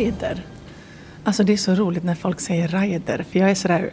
[0.00, 0.42] rider.
[1.24, 3.90] Alltså det är så roligt när folk säger rider, för jag är sådär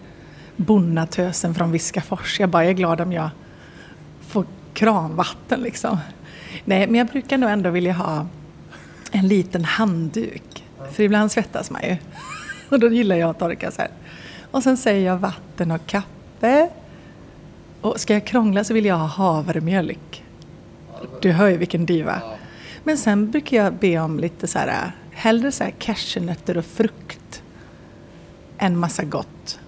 [0.55, 2.39] bonnatösen från Viskafors.
[2.39, 3.29] Jag bara är glad om jag
[4.21, 5.97] får kranvatten liksom.
[6.65, 8.27] Nej, men jag brukar nog ändå vilja ha
[9.11, 10.63] en liten handduk.
[10.91, 11.97] För ibland svettas man ju.
[12.69, 13.91] Och då gillar jag att torka så här.
[14.51, 16.69] Och sen säger jag vatten och kaffe.
[17.81, 20.23] Och ska jag krångla så vill jag ha havremjölk.
[21.21, 22.21] Du hör ju vilken diva.
[22.83, 27.43] Men sen brukar jag be om lite så här, hellre så här cashewnötter och frukt.
[28.57, 29.59] Än massa gott.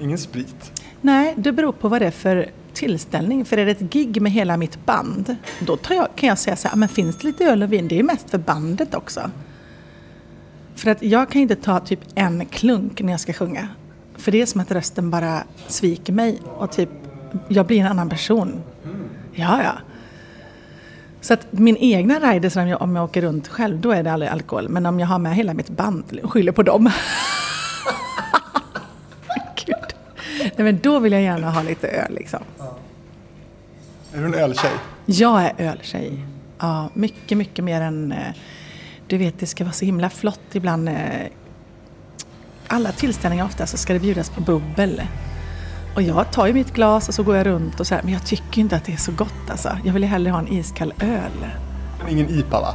[0.00, 0.82] Ingen sprit?
[1.00, 3.44] Nej, det beror på vad det är för tillställning.
[3.44, 6.68] För är det ett gig med hela mitt band, då jag, kan jag säga så
[6.68, 7.88] här, men finns det lite öl och vin?
[7.88, 9.30] Det är mest för bandet också.
[10.74, 13.68] För att jag kan inte ta typ en klunk när jag ska sjunga.
[14.16, 16.90] För det är som att rösten bara sviker mig och typ,
[17.48, 18.62] jag blir en annan person.
[19.32, 19.78] Ja, ja.
[21.28, 24.12] Så att min egna riders, om jag, om jag åker runt själv, då är det
[24.12, 24.68] aldrig alkohol.
[24.68, 26.84] Men om jag har med hela mitt band, skyller på dem.
[29.66, 29.76] Gud.
[30.38, 32.40] Nej, men då vill jag gärna ha lite öl liksom.
[34.14, 34.70] Är du en öltjej?
[35.06, 36.24] Jag är öltjej.
[36.58, 38.12] Ja, mycket, mycket mer än...
[38.12, 38.18] eh,
[39.06, 40.88] Du vet, det ska vara så himla flott ibland.
[40.88, 40.94] eh,
[42.66, 45.02] Alla tillställningar ofta så ska det bjudas på bubbel.
[45.98, 48.12] Och jag tar ju mitt glas och så går jag runt och så här, men
[48.12, 49.78] jag tycker inte att det är så gott alltså.
[49.84, 51.48] Jag vill ju hellre ha en iskall öl.
[51.98, 52.74] Men ingen IPA va?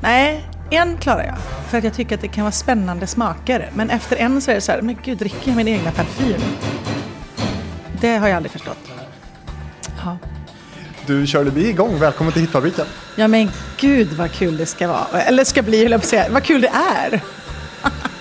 [0.00, 1.36] Nej, en klarar jag.
[1.68, 3.70] För att jag tycker att det kan vara spännande smaker.
[3.74, 6.40] Men efter en så är det så här, men gud, dricker jag min egna parfym?
[8.00, 8.90] Det har jag aldrig förstått.
[10.04, 10.18] Ja.
[11.06, 11.98] Du Shirley, vi igång.
[11.98, 12.86] Välkommen till Hitfabriken.
[13.16, 15.22] Ja men gud vad kul det ska vara.
[15.22, 16.26] Eller ska bli, höll jag på att säga.
[16.30, 17.20] Vad kul det är.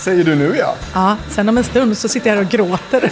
[0.00, 0.74] Säger du nu ja.
[0.94, 3.10] Ja, sen om en stund så sitter jag här och gråter.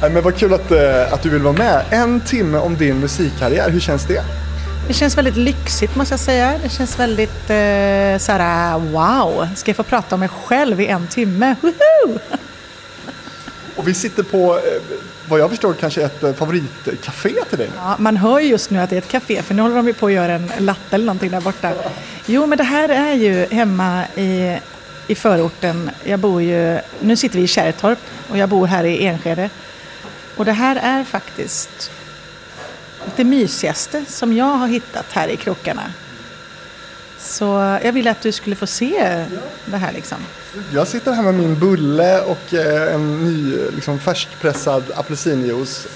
[0.00, 1.84] Nej, men vad kul att, eh, att du vill vara med.
[1.90, 3.70] En timme om din musikkarriär.
[3.70, 4.22] Hur känns det?
[4.86, 6.58] Det känns väldigt lyxigt måste jag säga.
[6.62, 11.06] Det känns väldigt eh, såhär, wow, ska jag få prata om mig själv i en
[11.06, 11.56] timme?
[11.60, 12.18] Woho!
[13.76, 14.62] Och vi sitter på, eh,
[15.28, 17.70] vad jag förstår, kanske ett eh, favoritcafé till dig.
[17.76, 19.86] Ja, man hör ju just nu att det är ett café, för nu håller de
[19.86, 21.72] ju på att göra en latte eller någonting där borta.
[22.26, 24.58] Jo, men det här är ju hemma i,
[25.06, 25.90] i förorten.
[26.04, 27.98] Jag bor ju, nu sitter vi i Kärrtorp
[28.28, 29.50] och jag bor här i Enskede.
[30.36, 31.90] Och det här är faktiskt
[33.16, 35.92] det mysigaste som jag har hittat här i krokarna.
[37.18, 37.44] Så
[37.84, 39.24] jag ville att du skulle få se
[39.64, 40.18] det här liksom.
[40.72, 45.86] Jag sitter här med min bulle och eh, en ny liksom, färskpressad apelsinjuice.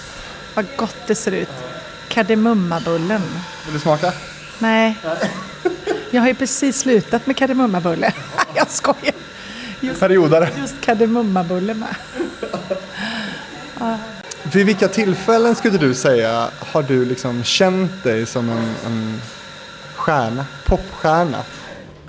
[0.54, 1.48] Vad gott det ser ut.
[2.08, 3.22] Kardemummabullen.
[3.64, 4.12] Vill du smaka?
[4.58, 4.98] Nej.
[6.10, 8.12] Jag har ju precis slutat med kardemummabulle.
[8.54, 9.14] Jag skojar.
[9.80, 10.50] Just, Periodare.
[10.58, 11.94] just kardemummabulle med.
[14.52, 19.20] Vid vilka tillfällen skulle du säga har du liksom känt dig som en, en
[19.96, 21.38] stjärna, popstjärna?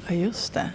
[0.07, 0.69] Ja, just det.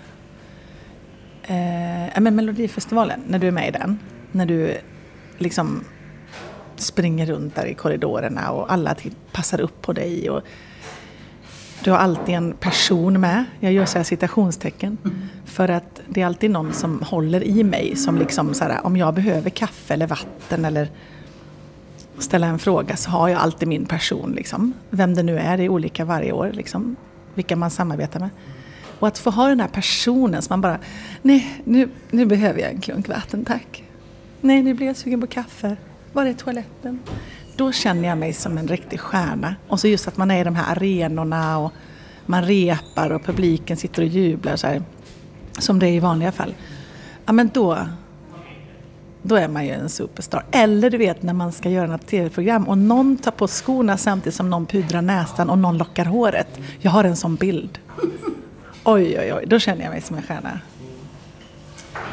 [1.42, 3.98] Eh, men Melodifestivalen, när du är med i den.
[4.32, 4.76] När du
[5.38, 5.84] liksom
[6.76, 10.30] springer runt där i korridorerna och alla till, passar upp på dig.
[10.30, 10.42] Och
[11.84, 13.44] du har alltid en person med.
[13.60, 14.98] Jag gör så här citationstecken.
[15.44, 17.96] För att det är alltid någon som håller i mig.
[17.96, 20.88] Som liksom så här, om jag behöver kaffe eller vatten eller
[22.22, 24.32] ställa en fråga så har jag alltid min person.
[24.32, 24.72] Liksom.
[24.90, 26.50] Vem det nu är, det är olika varje år.
[26.52, 26.96] Liksom.
[27.34, 28.30] Vilka man samarbetar med.
[28.98, 30.78] Och att få ha den här personen som man bara,
[31.22, 33.84] nej nu, nu behöver jag en klunk vatten tack.
[34.40, 35.76] Nej nu blir jag sugen på kaffe.
[36.12, 37.00] Var är toaletten?
[37.56, 39.54] Då känner jag mig som en riktig stjärna.
[39.68, 41.72] Och så just att man är i de här arenorna och
[42.26, 44.82] man repar och publiken sitter och jublar så här.
[45.58, 46.54] Som det är i vanliga fall.
[47.26, 47.78] Ja men då,
[49.22, 50.44] då är man ju en superstar.
[50.50, 54.34] Eller du vet när man ska göra något tv-program och någon tar på skorna samtidigt
[54.34, 56.48] som någon pudrar näsan och någon lockar håret.
[56.78, 57.78] Jag har en sån bild.
[58.84, 60.60] Oj, oj, oj, då känner jag mig som en stjärna.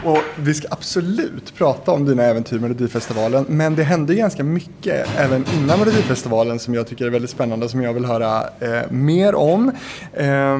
[0.03, 3.45] Och vi ska absolut prata om dina äventyr med Melodifestivalen.
[3.49, 7.71] Men det hände ganska mycket även innan Melodifestivalen som jag tycker är väldigt spännande och
[7.71, 9.71] som jag vill höra eh, mer om.
[10.13, 10.57] Eh,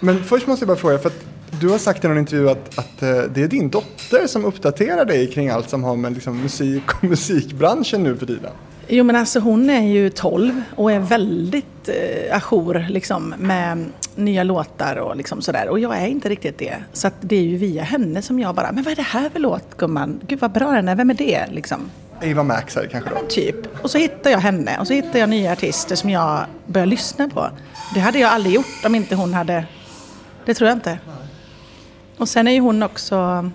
[0.00, 1.24] men först måste jag bara fråga, för att
[1.60, 5.04] du har sagt i någon intervju att, att eh, det är din dotter som uppdaterar
[5.04, 8.50] dig kring allt som har med liksom, musik och musikbranschen nu för tiden.
[8.88, 14.42] Jo men alltså hon är ju 12 och är väldigt eh, ajour liksom, med nya
[14.42, 15.68] låtar och liksom sådär.
[15.68, 16.74] Och jag är inte riktigt det.
[16.92, 19.40] Så det är ju via henne som jag bara, men vad är det här för
[19.40, 20.20] låt gumman?
[20.26, 21.46] Gud vad bra den är, vem är det?
[21.50, 21.90] Liksom.
[22.22, 23.16] Ava Max är det kanske då?
[23.28, 23.82] Typ.
[23.82, 27.28] Och så hittar jag henne och så hittar jag nya artister som jag börjar lyssna
[27.28, 27.50] på.
[27.94, 29.64] Det hade jag aldrig gjort om inte hon hade...
[30.44, 30.98] Det tror jag inte.
[32.18, 33.50] Och sen är ju hon också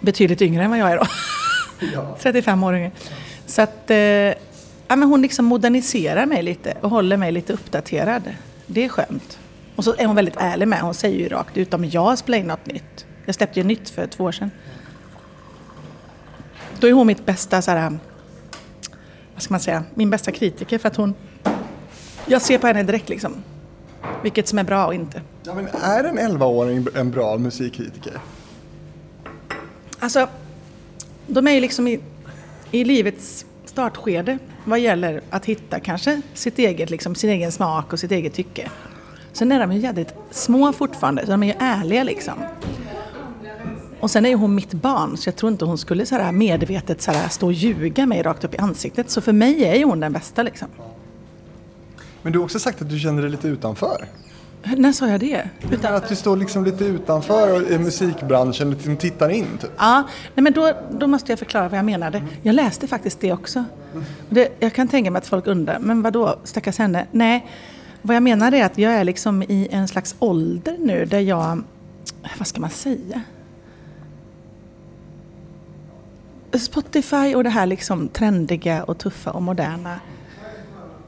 [0.00, 1.06] betydligt yngre än vad jag är då.
[1.94, 2.16] Ja.
[2.20, 2.90] 35 år yngre.
[3.46, 4.34] Så att eh, ja,
[4.96, 8.22] men hon liksom moderniserar mig lite och håller mig lite uppdaterad.
[8.66, 9.38] Det är skönt.
[9.76, 10.80] Och så är hon väldigt ärlig med.
[10.80, 13.06] Hon säger ju rakt ut om jag spelar in något nytt.
[13.26, 14.50] Jag släppte ju nytt för två år sedan.
[16.80, 17.98] Då är hon mitt bästa så här,
[19.34, 21.14] vad ska man säga, min bästa kritiker för att hon,
[22.26, 23.34] jag ser på henne direkt liksom.
[24.22, 25.22] Vilket som är bra och inte.
[25.44, 28.18] Ja, men är en 11-åring en bra musikkritiker?
[29.98, 30.28] Alltså,
[31.26, 32.00] de är ju liksom i,
[32.70, 38.00] i livets startskede vad gäller att hitta kanske sitt eget, liksom, sin egen smak och
[38.00, 38.70] sitt eget tycke.
[39.32, 42.34] Sen är de ju jävligt små fortfarande, så de är ju ärliga liksom.
[44.00, 46.32] Och sen är ju hon mitt barn, så jag tror inte hon skulle så här
[46.32, 49.10] medvetet så här stå och ljuga mig rakt upp i ansiktet.
[49.10, 50.68] Så för mig är ju hon den bästa liksom.
[52.22, 54.08] Men du har också sagt att du känner dig lite utanför.
[54.64, 55.48] När sa jag det?
[55.70, 59.70] Utan att du står liksom lite utanför i musikbranschen, lite tittar in typ.
[59.78, 62.22] Ja, nej men då, då måste jag förklara vad jag menade.
[62.42, 63.64] Jag läste faktiskt det också.
[64.28, 67.06] Det, jag kan tänka mig att folk undrar, men vad då stackars henne?
[67.10, 67.46] Nej,
[68.02, 71.62] vad jag menar är att jag är liksom i en slags ålder nu där jag,
[72.38, 73.22] vad ska man säga?
[76.58, 80.00] Spotify och det här liksom trendiga och tuffa och moderna.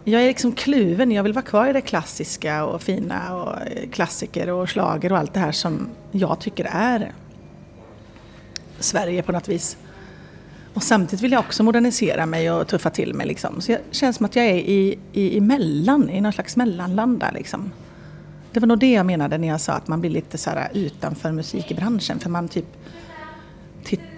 [0.04, 3.88] Jag är liksom kluven, jag vill vara kvar i det klassiska och fina och eh,
[3.90, 7.12] klassiker och slager och allt det här som jag tycker är
[8.78, 9.76] Sverige på något vis.
[10.74, 13.26] Och samtidigt vill jag också modernisera mig och tuffa till mig.
[13.26, 13.60] Liksom.
[13.60, 17.32] Så det känns som att jag är i, i, emellan, i någon slags mellanland där.
[17.32, 17.72] Liksom.
[18.52, 20.68] Det var nog det jag menade när jag sa att man blir lite så här
[20.74, 22.18] utanför musikbranschen.
[22.18, 22.66] För man typ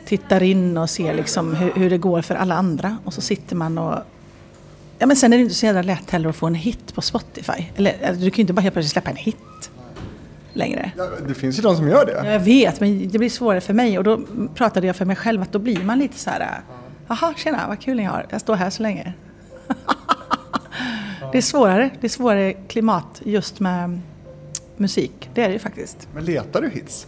[0.07, 2.99] tittar in och ser liksom hur, hur, det går för alla andra.
[3.05, 3.99] Och så sitter man och...
[4.99, 7.03] Ja men sen är det inte så jävla lätt heller att få en hit på
[7.03, 7.65] Spotify.
[7.77, 9.71] Eller alltså, du kan ju inte bara helt plötsligt släppa en hit
[10.53, 10.91] längre.
[10.97, 12.33] Ja, det finns ju de som gör det.
[12.33, 13.99] Jag vet, men det blir svårare för mig.
[13.99, 14.21] Och då
[14.55, 16.61] pratade jag för mig själv att då blir man lite så här...
[17.09, 18.27] Jaha, tjena, vad kul ni har.
[18.31, 19.13] Jag står här så länge.
[21.33, 21.91] det är svårare.
[22.01, 24.01] Det är svårare klimat just med
[24.77, 25.31] musik.
[25.35, 26.09] Det är det ju faktiskt.
[26.15, 27.07] Men letar du hits?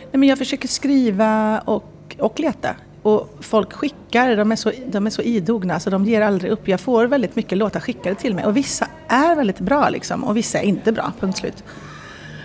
[0.00, 2.76] Nej, men jag försöker skriva och, och leta.
[3.06, 6.68] Och folk skickar, de är, så, de är så idogna så de ger aldrig upp.
[6.68, 10.36] Jag får väldigt mycket låtar skickade till mig och vissa är väldigt bra liksom och
[10.36, 11.64] vissa är inte bra, punkt slut.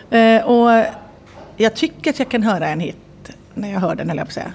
[0.09, 0.85] Eh, och
[1.57, 2.97] jag tycker att jag kan höra en hit
[3.53, 4.53] när jag hör den, höll jag på att säga.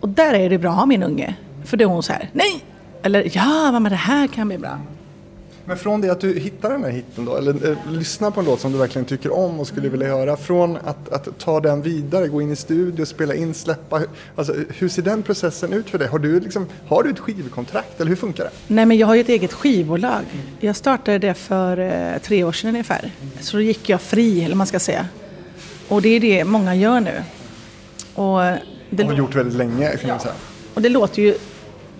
[0.00, 1.34] Och där är det bra, min unge.
[1.64, 2.64] För då är hon så här, nej!
[3.02, 4.78] Eller ja, mamma det här kan bli bra.
[5.66, 8.46] Men från det att du hittar den här hitten då, eller eh, lyssnar på en
[8.46, 11.82] låt som du verkligen tycker om och skulle vilja höra, från att, att ta den
[11.82, 14.02] vidare, gå in i studio, spela in, släppa.
[14.36, 16.08] Alltså, hur ser den processen ut för dig?
[16.08, 18.50] Har du, liksom, har du ett skivkontrakt eller hur funkar det?
[18.66, 20.24] Nej men jag har ju ett eget skivbolag.
[20.60, 23.10] Jag startade det för eh, tre år sedan ungefär.
[23.40, 25.06] Så då gick jag fri, eller man ska säga.
[25.88, 27.22] Och det är det många gör nu.
[28.14, 28.40] Och
[28.90, 30.34] det har gjort väldigt länge kan man säga.
[30.74, 31.34] Och det låter ju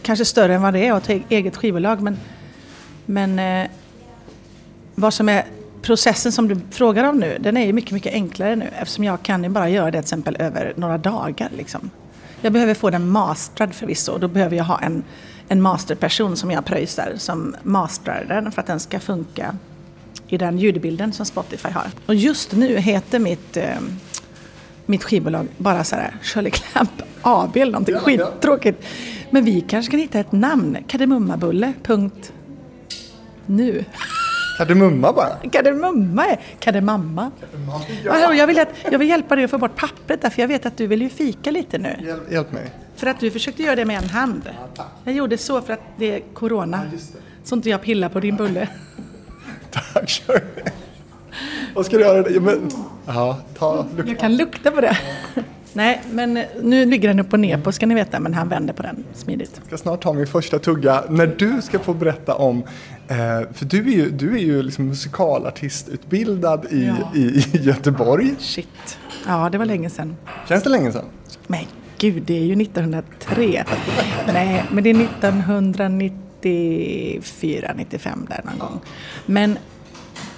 [0.02, 2.18] kanske större än vad det är att ha eget skivbolag men
[3.06, 3.70] men eh,
[4.94, 5.44] vad som är
[5.82, 9.22] processen som du frågar om nu, den är ju mycket, mycket enklare nu eftersom jag
[9.22, 11.50] kan ju bara göra det till exempel över några dagar.
[11.56, 11.90] Liksom.
[12.40, 15.02] Jag behöver få den mastrad förvisso och då behöver jag ha en,
[15.48, 19.56] en masterperson som jag pröjsar som masterar den för att den ska funka
[20.28, 21.86] i den ljudbilden som Spotify har.
[22.06, 23.64] Och just nu heter mitt, eh,
[24.86, 28.84] mitt skivbolag bara så här Shirley Clamp AB eller någonting ja, skittråkigt.
[29.30, 31.72] Men vi kanske kan hitta ett namn, kardemummabulle.
[33.46, 33.84] Nu.
[34.58, 35.36] Kardemumma bara?
[35.50, 37.30] Kardemumma är kardemamma.
[38.04, 38.34] Ja.
[38.34, 40.66] Jag, vill att, jag vill hjälpa dig att få bort pappret där, för jag vet
[40.66, 41.96] att du vill ju fika lite nu.
[42.02, 42.70] Hjälp, hjälp mig.
[42.96, 44.42] För att du försökte göra det med en hand.
[44.76, 46.80] Ja, jag gjorde så för att det är corona.
[46.84, 47.20] Ja, det.
[47.44, 48.68] Så inte jag pillar på din bulle.
[49.70, 50.44] tack, kör
[51.74, 52.40] Vad ska du göra?
[52.40, 52.70] Men,
[53.06, 54.10] ja, ta, lukta.
[54.10, 54.98] Jag kan lukta på det.
[55.76, 58.74] Nej, men nu ligger den upp och ner på ska ni veta, men han vänder
[58.74, 59.52] på den smidigt.
[59.56, 61.04] Jag ska snart ta min första tugga.
[61.08, 62.58] När du ska få berätta om,
[63.08, 66.94] eh, för du är ju, du är ju liksom musikalartistutbildad i, ja.
[67.14, 68.34] i, i Göteborg.
[68.38, 70.16] Shit, ja det var länge sedan.
[70.48, 71.04] Känns det länge sedan?
[71.46, 71.64] Men
[71.98, 73.64] gud, det är ju 1903.
[74.32, 78.80] Nej, men det är 1994, 95 där någon gång.
[79.26, 79.58] Men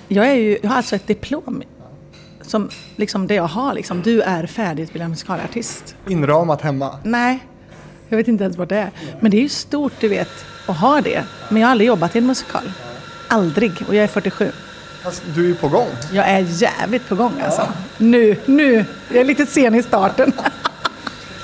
[0.08, 1.62] jag, är ju, jag har alltså ett diplom
[2.50, 5.96] som liksom det jag har liksom, du är färdigutbildad musikalartist.
[6.08, 6.98] Inramat hemma?
[7.04, 7.46] Nej,
[8.08, 8.90] jag vet inte ens vad det är.
[9.20, 11.24] Men det är ju stort du vet att ha det.
[11.48, 12.72] Men jag har aldrig jobbat i en musikal.
[13.28, 13.72] Aldrig.
[13.88, 14.50] Och jag är 47.
[15.02, 15.88] Fast du är ju på gång.
[16.12, 17.68] Jag är jävligt på gång alltså.
[17.98, 18.84] Nu, nu.
[19.08, 20.32] Jag är lite sen i starten.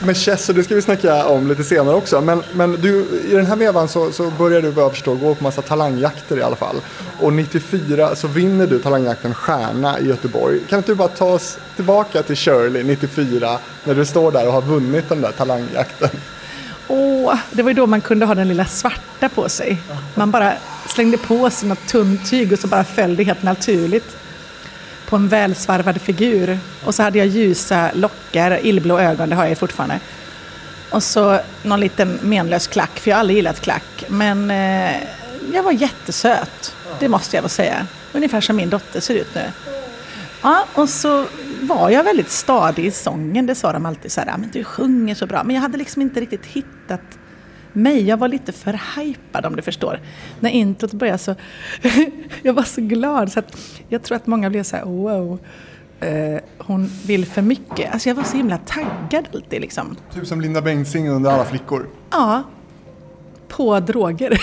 [0.04, 2.20] med chess och det ska vi snacka om lite senare också.
[2.20, 5.34] Men, men du, i den här vevan så, så börjar du vad jag förstår gå
[5.34, 6.76] på massa talangjakter i alla fall.
[7.20, 10.60] Och 94 så vinner du talangjakten Stjärna i Göteborg.
[10.68, 14.52] Kan inte du bara ta oss tillbaka till Shirley 94 när du står där och
[14.52, 16.10] har vunnit den där talangjakten?
[16.88, 19.82] Åh, det var ju då man kunde ha den lilla svarta på sig.
[20.14, 20.52] Man bara
[20.88, 24.16] slängde på sig något tunt tyg och så bara föll det helt naturligt
[25.12, 26.58] på en välsvarvad figur.
[26.84, 30.00] Och så hade jag ljusa lockar, illblå ögon, det har jag fortfarande.
[30.90, 34.04] Och så någon liten menlös klack, för jag har aldrig gillat klack.
[34.08, 34.96] Men eh,
[35.54, 37.86] jag var jättesöt, det måste jag väl säga.
[38.12, 39.44] Ungefär som min dotter ser ut nu.
[40.42, 41.26] Ja, och så
[41.60, 45.14] var jag väldigt stadig i sången, det sa de alltid så här, men du sjunger
[45.14, 45.44] så bra.
[45.44, 47.18] Men jag hade liksom inte riktigt hittat
[47.72, 48.02] mig.
[48.08, 50.00] Jag var lite för hypad om du förstår.
[50.40, 51.34] När introt började så,
[52.42, 53.56] jag var så glad så att
[53.88, 55.38] jag tror att många blev så här, wow.
[56.04, 57.92] Uh, hon vill för mycket.
[57.92, 59.96] Alltså jag var så himla taggad alltid liksom.
[60.14, 61.88] Typ som Linda Bengtzing under Alla flickor.
[62.10, 62.42] Ja.
[63.48, 64.40] På droger.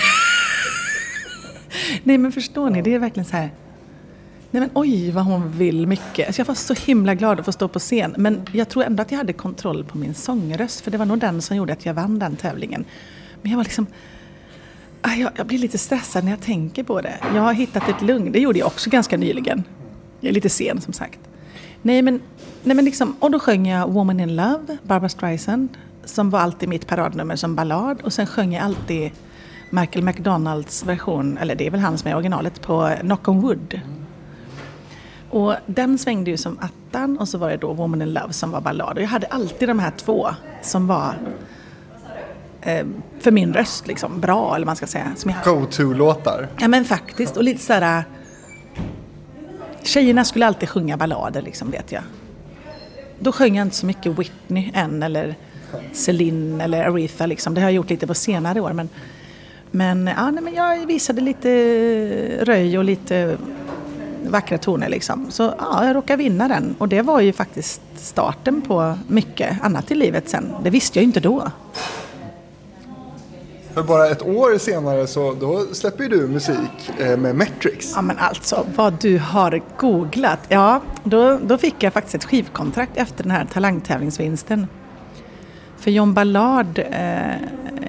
[2.04, 3.50] Nej men förstår ni, det är verkligen så här.
[4.50, 6.26] Nej men oj vad hon vill mycket.
[6.26, 8.14] Alltså jag var så himla glad att få stå på scen.
[8.18, 10.80] Men jag tror ändå att jag hade kontroll på min sångröst.
[10.80, 12.84] För det var nog den som gjorde att jag vann den tävlingen.
[13.42, 13.86] Men jag var liksom...
[15.02, 17.18] Ah, jag, jag blir lite stressad när jag tänker på det.
[17.34, 18.32] Jag har hittat ett lugn.
[18.32, 19.64] Det gjorde jag också ganska nyligen.
[20.20, 21.20] Jag är lite sen som sagt.
[21.82, 22.20] Nej men,
[22.62, 25.68] nej, men liksom, och då sjöng jag Woman in Love, Barbara Streisand.
[26.04, 28.00] Som var alltid mitt paradnummer som ballad.
[28.00, 29.10] Och sen sjöng jag alltid
[29.70, 33.80] Michael McDonalds version, eller det är väl han som är originalet, på Knock on Wood.
[35.30, 38.50] Och den svängde ju som attan och så var det då Woman in Love som
[38.50, 38.96] var ballad.
[38.96, 40.28] Och jag hade alltid de här två
[40.62, 41.14] som var
[43.20, 45.12] för min röst liksom bra eller vad man ska säga.
[45.44, 46.48] Go-to-låtar?
[46.60, 48.04] Ja men faktiskt och lite sådär
[49.82, 52.02] Tjejerna skulle alltid sjunga ballader liksom vet jag.
[53.18, 55.34] Då sjöng jag inte så mycket Whitney än eller
[55.92, 57.54] Celine eller Aretha liksom.
[57.54, 58.88] Det har jag gjort lite på senare år men
[59.70, 61.50] men, ja, nej, men jag visade lite
[62.44, 63.36] röj och lite
[64.26, 65.30] vackra toner liksom.
[65.30, 69.90] Så ja, jag råkade vinna den och det var ju faktiskt starten på mycket annat
[69.90, 70.54] i livet sen.
[70.62, 71.50] Det visste jag ju inte då.
[73.74, 77.92] För bara ett år senare så då släpper du musik eh, med Metrix.
[77.94, 80.40] Ja men alltså vad du har googlat.
[80.48, 84.66] Ja, då, då fick jag faktiskt ett skivkontrakt efter den här talangtävlingsvinsten.
[85.76, 87.36] För John Ballard, eh,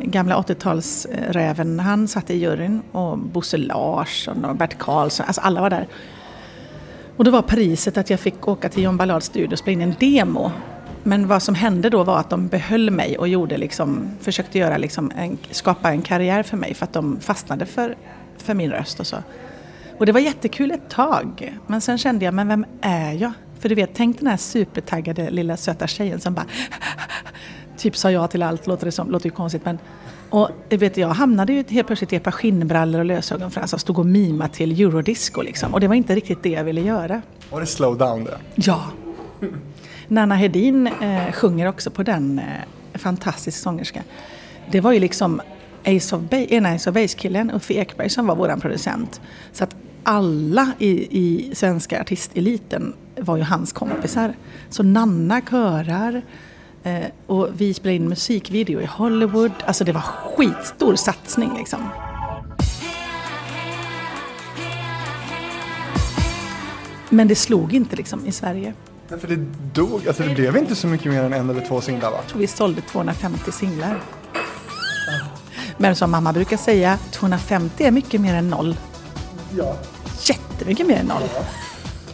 [0.02, 5.70] gamla 80-talsräven, han satt i juryn och Bosse Larsson och Bert Karlsson, alltså alla var
[5.70, 5.88] där.
[7.18, 9.82] Och då var priset att jag fick åka till John Ballards studio och spela in
[9.82, 10.52] en demo.
[11.03, 14.77] Men vad som hände då var att de behöll mig och gjorde liksom, försökte göra
[14.77, 17.96] liksom en, skapa en karriär för mig för att de fastnade för,
[18.38, 19.17] för min röst och så.
[19.98, 21.58] Och det var jättekul ett tag.
[21.67, 23.31] Men sen kände jag, men vem är jag?
[23.60, 26.46] För du vet, tänk den här supertaggade lilla söta tjejen som bara
[27.77, 29.79] typ sa ja till allt, låter det som, låter ju konstigt men
[30.29, 34.00] och vet, jag hamnade ju helt plötsligt i ett par skinnbrallor och lösögonfransar och stod
[34.00, 35.74] och mima till eurodisco liksom.
[35.74, 37.22] Och det var inte riktigt det jag ville göra.
[37.50, 38.38] Var det slow down det?
[38.55, 38.86] Ja.
[40.12, 42.46] Nanna Hedin eh, sjunger också på den, eh,
[42.94, 44.03] fantastisk sångerska.
[44.72, 45.41] Det var ju liksom
[45.86, 49.22] Ace of Base, ena eh, Ace of Base-killen, Uffe Ekberg, som var våran producent.
[49.51, 50.89] Så att alla i,
[51.20, 54.34] i svenska artisteliten var ju hans kompisar.
[54.70, 56.22] Så Nanna körar,
[56.84, 59.51] Eh, och vi spelade in musikvideo i Hollywood.
[59.65, 61.80] Alltså det var skitstor satsning liksom.
[67.10, 68.74] Men det slog inte liksom i Sverige.
[69.12, 69.36] Ja, för det
[69.74, 72.18] dog, alltså det blev inte så mycket mer än en eller två singlar va?
[72.22, 74.01] Jag tror vi sålde 250 singlar.
[75.77, 78.77] Men som mamma brukar säga, 250 är mycket mer än noll.
[79.58, 79.77] Ja.
[80.24, 81.22] Jättemycket mer än noll.
[81.36, 81.41] Ja.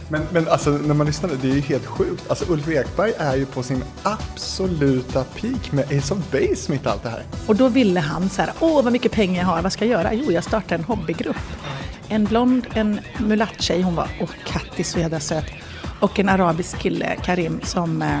[0.08, 2.24] Men, men alltså när man lyssnar, det är ju helt sjukt.
[2.28, 7.02] Alltså Ulf Ekberg är ju på sin absoluta peak med Ace of Base mitt allt
[7.02, 7.22] det här.
[7.46, 10.02] Och då ville han så här, åh vad mycket pengar jag har, vad ska jag
[10.02, 10.14] göra?
[10.14, 11.36] Jo, jag startar en hobbygrupp.
[12.08, 15.44] En blond, en mulatt tjej, hon var, åh Kattis så jädra söt.
[16.00, 18.20] Och en arabisk kille, Karim, som eh,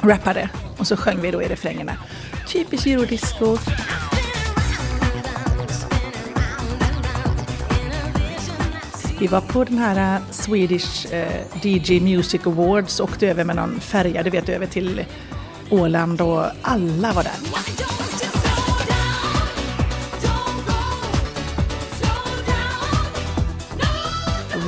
[0.00, 0.50] rappade.
[0.78, 1.92] Och så sjöng vi då i refrängerna.
[2.48, 3.58] Typiskt eurodisco.
[9.20, 13.80] Vi var på den här eh, Swedish eh, DJ Music Awards, åkte över med någon
[13.80, 15.04] färja, du vet, över till
[15.70, 17.32] Åland och alla var där.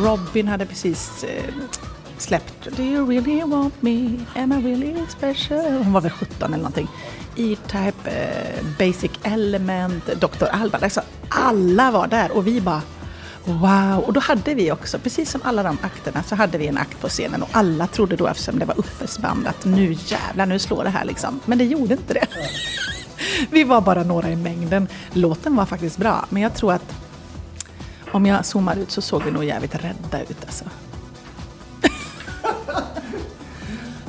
[0.05, 1.55] Robin hade precis eh,
[2.23, 4.19] släppt Do you really want me?
[4.35, 5.73] Am I really special?
[5.73, 6.89] Hon var väl 17 eller någonting.
[7.37, 10.45] E-Type, eh, Basic Element, Dr.
[10.53, 10.83] Alban.
[10.83, 12.83] Alltså, alla var där och vi bara
[13.45, 14.05] Wow!
[14.07, 17.01] Och då hade vi också, precis som alla de akterna, så hade vi en akt
[17.01, 20.59] på scenen och alla trodde då eftersom det var Uffes band att nu jävlar, nu
[20.59, 21.41] slår det här liksom.
[21.47, 22.27] Men det gjorde inte det.
[23.51, 24.89] Vi var bara några i mängden.
[25.13, 26.95] Låten var faktiskt bra, men jag tror att
[28.13, 30.65] om jag zoomar ut så såg vi nog jävligt rädda ut alltså.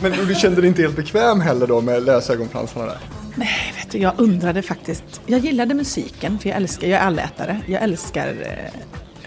[0.04, 2.98] Men du kände dig inte helt bekväm heller då med lösögonfransarna där?
[3.36, 5.22] Nej, vet du, jag undrade faktiskt.
[5.26, 7.62] Jag gillade musiken, för jag älskar, jag är allätare.
[7.68, 8.28] Jag älskar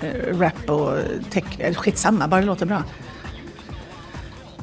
[0.01, 0.99] eh, eh, rap och
[1.31, 2.83] tech, eh, skitsamma, bara det låter bra.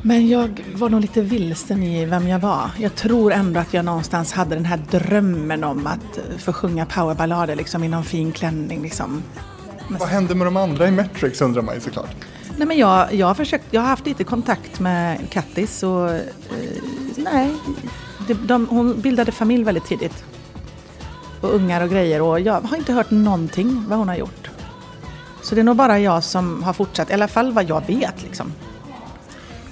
[0.02, 2.70] Men jag var nog lite vilsen i vem jag var.
[2.80, 7.56] Jag tror ändå att jag någonstans hade den här drömmen om att få sjunga powerballader
[7.56, 8.82] liksom, i någon fin klänning.
[8.82, 9.24] Liksom.
[9.88, 12.16] Vad hände med de andra i Metrix undrar man ju såklart.
[12.58, 16.22] Nej, men jag, jag, har försökt, jag har haft lite kontakt med Kattis och eh,
[17.16, 17.50] nej,
[18.28, 20.24] de, de, hon bildade familj väldigt tidigt.
[21.42, 24.50] Och ungar och grejer och jag har inte hört någonting vad hon har gjort.
[25.42, 28.24] Så det är nog bara jag som har fortsatt, i alla fall vad jag vet
[28.24, 28.54] liksom.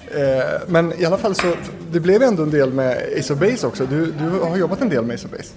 [0.07, 1.53] Eh, men i alla fall så,
[1.91, 3.85] det blev ändå en del med Ace of Base också.
[3.85, 5.53] Du, du har jobbat en del med Ace of Base.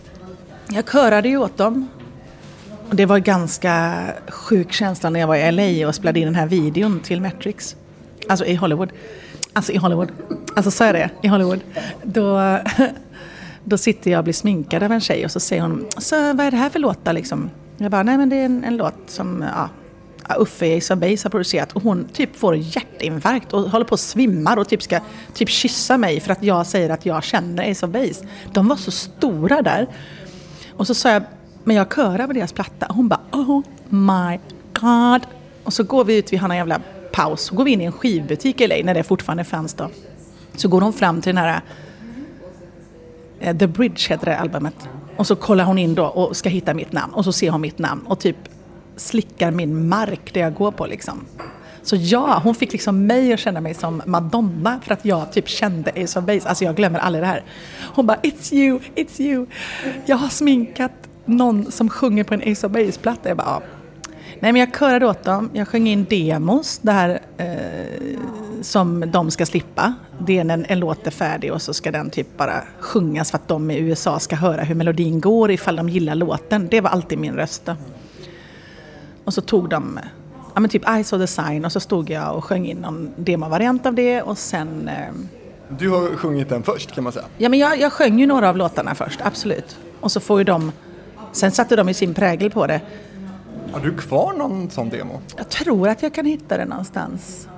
[0.68, 1.88] Jag körade ju åt dem.
[2.96, 6.46] Det var ganska sjuk känsla när jag var i LA och spelade in den här
[6.46, 7.76] videon till Matrix.
[8.28, 8.92] Alltså i Hollywood.
[9.52, 10.12] Alltså i Hollywood.
[10.56, 11.10] Alltså sa jag det?
[11.22, 11.60] I Hollywood.
[12.02, 12.58] Då,
[13.64, 16.46] då sitter jag och blir sminkad av en tjej och så säger hon, så vad
[16.46, 17.50] är det här för låtar liksom?
[17.76, 19.68] Jag bara, nej men det är en, en låt som, ja,
[20.38, 23.94] Uffe i Ace of Base har producerat och hon typ får hjärtinfarkt och håller på
[23.94, 25.00] att svimmar och typ ska
[25.34, 28.26] typ kyssa mig för att jag säger att jag känner Ace of Base.
[28.52, 29.88] De var så stora där.
[30.76, 31.22] Och så sa jag,
[31.64, 32.86] men jag körar på deras platta.
[32.86, 34.38] och Hon bara, oh my
[34.80, 35.26] god.
[35.64, 36.80] Och så går vi ut, vi har en jävla
[37.12, 39.90] paus, så går vi in i en skivbutik i LA när det fortfarande fanns då.
[40.56, 41.60] Så går hon fram till den här
[43.40, 44.88] eh, The Bridge heter det albumet.
[45.16, 47.60] Och så kollar hon in då och ska hitta mitt namn och så ser hon
[47.60, 48.36] mitt namn och typ
[48.96, 51.24] slickar min mark där jag går på liksom.
[51.82, 55.48] Så ja, hon fick liksom mig att känna mig som Madonna för att jag typ
[55.48, 56.48] kände Ace of Base.
[56.48, 57.44] Alltså jag glömmer aldrig det här.
[57.94, 59.46] Hon bara “It's you, it's you”.
[60.06, 60.92] Jag har sminkat
[61.24, 63.28] någon som sjunger på en Ace of Base-platta.
[63.28, 63.62] Jag bara ja.
[64.40, 65.50] Nej men jag körade åt dem.
[65.52, 68.18] Jag sjöng in demos där eh,
[68.62, 69.94] som de ska slippa.
[70.18, 73.38] Det är en, en låt är färdig och så ska den typ bara sjungas för
[73.38, 76.68] att de i USA ska höra hur melodin går ifall de gillar låten.
[76.70, 77.76] Det var alltid min röst då.
[79.24, 79.98] Och så tog de
[80.54, 83.10] ja, men typ I saw the sign och så stod jag och sjöng in någon
[83.16, 84.88] demovariant av det och sen...
[84.88, 85.14] Eh,
[85.78, 87.24] du har sjungit den först kan man säga?
[87.38, 89.76] Ja, men jag, jag sjöng ju några av låtarna först, absolut.
[90.00, 90.72] Och så får ju de...
[91.34, 92.80] Sen satte de ju sin prägel på det.
[93.72, 95.20] Har du kvar någon sån demo?
[95.36, 97.48] Jag tror att jag kan hitta det någonstans.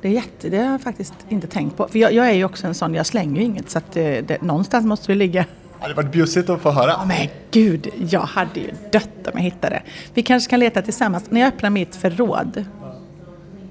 [0.00, 1.88] Det är jätte, det har jag faktiskt inte tänkt på.
[1.88, 4.20] För jag, jag är ju också en sån, jag slänger ju inget så att det,
[4.20, 5.44] det, någonstans måste det ligga.
[5.78, 6.90] Det hade varit bjussigt att få höra.
[6.90, 9.82] Ja, men gud, jag hade ju dött om jag hittade det.
[10.14, 11.24] Vi kanske kan leta tillsammans.
[11.30, 12.64] När jag öppnar mitt förråd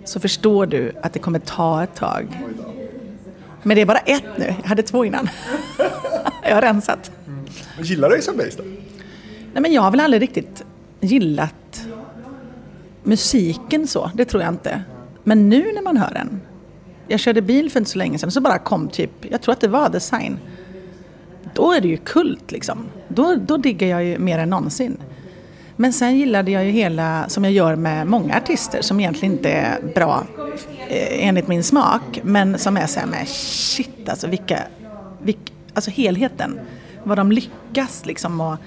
[0.03, 2.27] så förstår du att det kommer ta ett tag.
[3.63, 5.29] Men det är bara ett nu, jag hade två innan.
[6.43, 7.11] jag har rensat.
[7.27, 7.45] Mm.
[7.81, 8.63] Gillar du Base då?
[9.53, 10.63] Nej men jag har väl aldrig riktigt
[10.99, 11.87] gillat
[13.03, 14.83] musiken så, det tror jag inte.
[15.23, 16.41] Men nu när man hör den.
[17.07, 19.61] Jag körde bil för inte så länge sedan så bara kom typ, jag tror att
[19.61, 20.39] det var Design
[21.57, 22.85] då är det ju kult liksom.
[23.07, 24.97] Då, då diggar jag ju mer än någonsin.
[25.75, 29.51] Men sen gillade jag ju hela, som jag gör med många artister som egentligen inte
[29.51, 30.23] är bra
[30.87, 34.59] eh, enligt min smak, men som är såhär med shit alltså vilka,
[35.21, 36.59] vilka, alltså helheten.
[37.03, 38.57] Vad de lyckas liksom och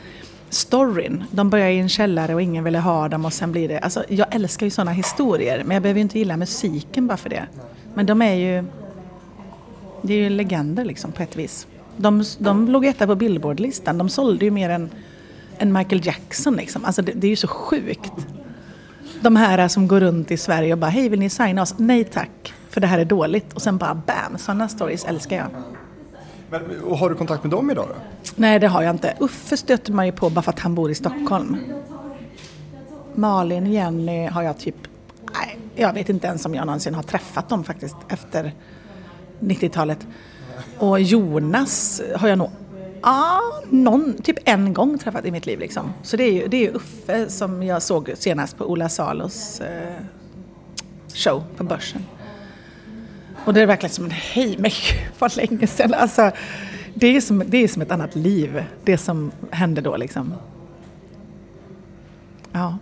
[0.50, 1.24] storyn.
[1.30, 4.04] De börjar i en källare och ingen ville ha dem och sen blir det, alltså
[4.08, 7.46] jag älskar ju sådana historier men jag behöver ju inte gilla musiken bara för det.
[7.94, 8.64] Men de är ju,
[10.02, 11.66] det är ju legender liksom på ett vis.
[11.96, 13.98] De, de låg etta på Billboardlistan.
[13.98, 14.90] De sålde ju mer än,
[15.58, 16.56] än Michael Jackson.
[16.56, 16.84] Liksom.
[16.84, 18.12] Alltså det, det, är ju så sjukt.
[19.20, 21.74] De här som går runt i Sverige och bara, hej vill ni signa oss?
[21.78, 23.52] Nej tack, för det här är dåligt.
[23.52, 25.46] Och sen bara bam, sådana stories älskar jag.
[26.50, 26.62] Men,
[26.98, 27.94] har du kontakt med dem idag då?
[28.36, 29.16] Nej det har jag inte.
[29.20, 31.56] Uffe stöter man ju på bara för att han bor i Stockholm.
[33.14, 34.76] Malin, Jenny har jag typ,
[35.34, 38.52] nej, jag vet inte ens om jag någonsin har träffat dem faktiskt efter
[39.40, 40.06] 90-talet.
[40.78, 42.50] Och Jonas har jag nog
[43.00, 45.58] ah, någon, typ en gång träffat i mitt liv.
[45.58, 45.92] Liksom.
[46.02, 49.94] Så det är ju det är Uffe som jag såg senast på Ola Salos eh,
[51.14, 52.04] show på Börsen.
[53.44, 55.94] Och det är verkligen som en hej, men gud vad länge sedan.
[55.94, 56.30] Alltså,
[56.94, 60.34] det, är som, det är som ett annat liv, det som hände då liksom.
[62.52, 62.78] Ja.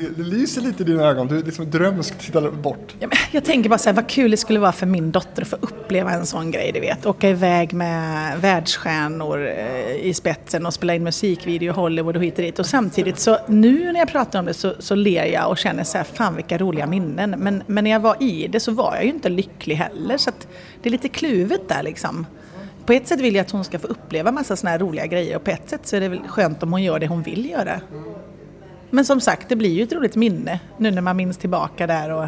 [0.00, 2.94] Det, det lyser lite i dina ögon, du är liksom drömsk tittar bort.
[3.00, 5.42] Ja, men jag tänker bara så här, vad kul det skulle vara för min dotter
[5.42, 7.06] att få uppleva en sån grej, du vet.
[7.06, 12.34] Åka iväg med världsstjärnor eh, i spetsen och spela in musikvideo i Hollywood och hit
[12.38, 12.58] och dit.
[12.58, 15.84] Och samtidigt så, nu när jag pratar om det så, så ler jag och känner
[15.84, 17.30] så här, fan vilka roliga minnen.
[17.38, 20.16] Men, men när jag var i det så var jag ju inte lycklig heller.
[20.16, 20.48] Så att
[20.82, 22.26] det är lite kluvet där liksom.
[22.86, 25.36] På ett sätt vill jag att hon ska få uppleva massa såna här roliga grejer
[25.36, 27.50] och på ett sätt så är det väl skönt om hon gör det hon vill
[27.50, 27.80] göra.
[28.90, 32.10] Men som sagt, det blir ju ett roligt minne nu när man minns tillbaka där
[32.10, 32.26] och,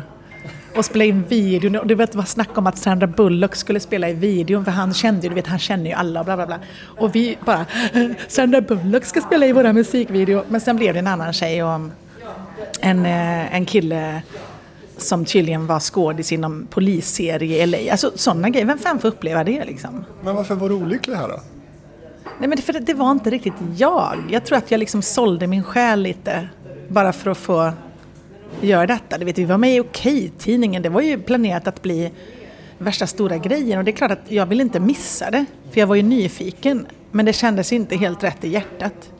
[0.77, 1.77] och spela in videon.
[1.77, 5.22] Och du vet snack om att Sandra Bullock skulle spela i videon för han kände
[5.22, 6.59] ju, du vet han känner ju alla och bla bla bla.
[6.83, 10.44] Och vi bara, äh, Sandra Bullock ska spela i våra musikvideo.
[10.48, 11.81] Men sen blev det en annan tjej och
[12.81, 14.22] en, eh, en kille
[14.96, 17.92] som tydligen var skådis inom polisserie i LA.
[17.92, 20.05] Alltså sådana grejer, vem fan får uppleva det liksom?
[20.25, 21.40] Men varför var du olycklig här då?
[22.38, 24.25] Nej men det, för det, det var inte riktigt jag.
[24.31, 26.49] Jag tror att jag liksom sålde min själ lite
[26.88, 27.73] bara för att få
[28.61, 29.18] göra detta.
[29.18, 32.12] Du vet, vi var med i Okej-tidningen, det var ju planerat att bli
[32.79, 35.45] värsta stora grejen och det är klart att jag ville inte missa det.
[35.73, 39.11] För jag var ju nyfiken, men det kändes inte helt rätt i hjärtat.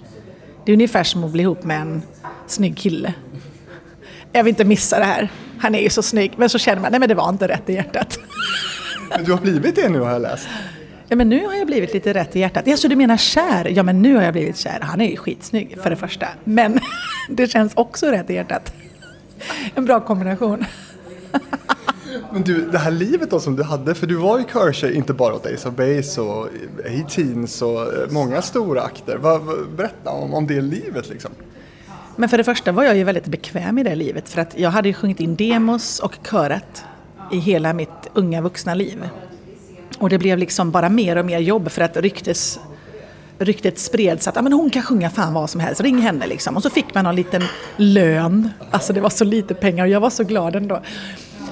[0.65, 2.03] Det är ungefär som att bli ihop med en
[2.47, 3.15] snygg kille.
[4.33, 5.29] Jag vill inte missa det här.
[5.59, 7.71] Han är ju så snygg, men så känner man, nej men det var inte rätt
[7.71, 8.19] i hjärtat.
[9.11, 10.49] Men du har blivit det nu har jag läst.
[11.13, 12.67] Ja men nu har jag blivit lite rätt i hjärtat.
[12.67, 13.69] Ja så du menar kär?
[13.69, 14.79] Ja men nu har jag blivit kär.
[14.83, 16.27] Han är ju skitsnygg för det första.
[16.45, 16.79] Men
[17.31, 18.73] det känns också rätt i hjärtat.
[19.75, 20.65] En bra kombination.
[22.33, 25.13] Men du, det här livet då som du hade, för du var ju körtjej inte
[25.13, 26.47] bara åt Ace of Base och
[26.87, 29.19] A-Teens och eh, många stora akter.
[29.77, 31.31] Berätta om, om det livet liksom.
[32.17, 34.71] Men för det första var jag ju väldigt bekväm i det livet för att jag
[34.71, 36.85] hade ju sjungit in demos och körat
[37.33, 39.09] i hela mitt unga vuxna liv.
[40.03, 42.61] Och det blev liksom bara mer och mer jobb för att ryktes,
[43.39, 46.57] ryktet spreds att ah, men hon kan sjunga fan vad som helst, ring henne liksom.
[46.57, 47.43] Och så fick man en liten
[47.77, 50.83] lön, alltså det var så lite pengar och jag var så glad ändå.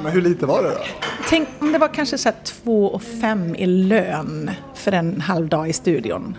[0.02, 0.84] Men hur lite var det då?
[1.28, 5.48] Tänk om det var kanske så här två och fem i lön för en halv
[5.48, 6.36] dag i studion.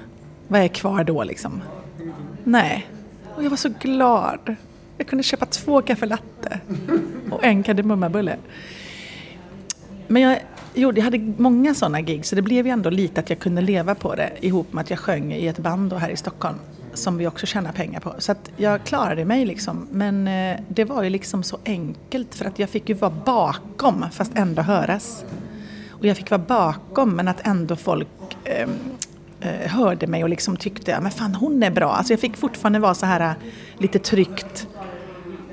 [0.47, 1.61] Vad är kvar då liksom?
[2.43, 2.87] Nej.
[3.35, 4.55] Och jag var så glad.
[4.97, 6.59] Jag kunde köpa två kaffelatte
[7.31, 8.37] och en kardemummabulle.
[10.07, 10.39] Men jag,
[10.73, 13.61] Jo, jag hade många sådana gig så det blev ju ändå lite att jag kunde
[13.61, 16.55] leva på det ihop med att jag sjöng i ett band då här i Stockholm
[16.93, 18.13] som vi också tjänar pengar på.
[18.17, 19.87] Så att jag klarade mig liksom.
[19.91, 24.05] Men eh, det var ju liksom så enkelt för att jag fick ju vara bakom
[24.11, 25.25] fast ändå höras.
[25.89, 28.69] Och jag fick vara bakom men att ändå folk eh,
[29.39, 31.91] eh, hörde mig och liksom tyckte men fan hon är bra.
[31.91, 33.33] Alltså jag fick fortfarande vara så här eh,
[33.77, 34.67] lite tryggt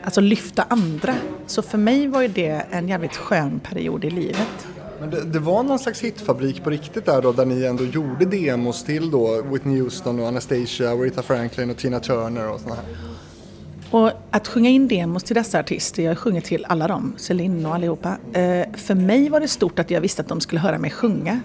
[0.02, 1.14] alltså lyfta andra.
[1.46, 4.68] Så för mig var ju det en jävligt skön period i livet.
[5.00, 8.24] Men det, det, var någon slags hitfabrik på riktigt där då, där ni ändå gjorde
[8.24, 12.84] demos till då Whitney Houston och Anastasia, Aretha Franklin och Tina Turner och sådana här.
[13.90, 17.74] Och att sjunga in demos till dessa artister, jag sjunger till alla dem, Celine och
[17.74, 18.16] allihopa.
[18.32, 21.40] Eh, för mig var det stort att jag visste att de skulle höra mig sjunga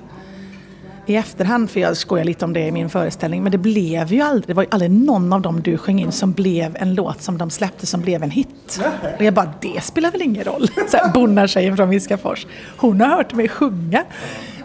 [1.05, 4.21] i efterhand, för jag skojar lite om det i min föreställning, men det blev ju
[4.21, 7.21] aldrig, det var ju aldrig någon av dem du sjöng in som blev en låt
[7.21, 8.81] som de släppte som blev en hit.
[9.17, 10.67] Och jag bara, det spelar väl ingen roll?
[11.13, 14.03] Bonnartjejen från Viskafors, hon har hört mig sjunga.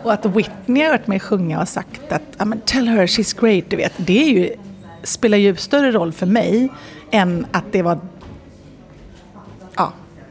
[0.03, 3.77] Och att Whitney har hört mig sjunga och sagt att, tell her she's great, du
[3.77, 4.51] vet, det är ju,
[5.03, 6.69] spelar ju större roll för mig
[7.11, 7.99] än att det var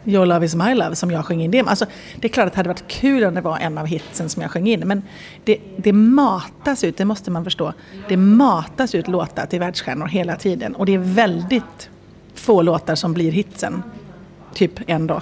[0.08, 1.52] Your Love Is My Love som jag sjöng in.
[1.52, 3.86] Det, alltså, det är klart att det hade varit kul om det var en av
[3.86, 4.80] hitsen som jag sjöng in.
[4.80, 5.02] Men
[5.44, 7.74] det, det matas ut, det måste man förstå.
[8.08, 10.76] Det matas ut låtar till världsstjärnor hela tiden.
[10.76, 11.90] Och det är väldigt
[12.36, 13.84] få låtar som blir hitsen.
[14.54, 15.22] Typ en dag.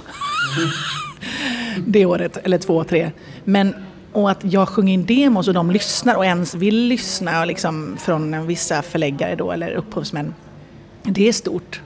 [1.88, 3.12] det året, eller två, tre.
[3.44, 3.76] Men
[4.12, 8.48] och att jag sjunger in demos och de lyssnar och ens vill lyssna liksom, från
[8.48, 10.34] vissa förläggare då, eller upphovsmän.
[11.04, 11.82] Det är stort.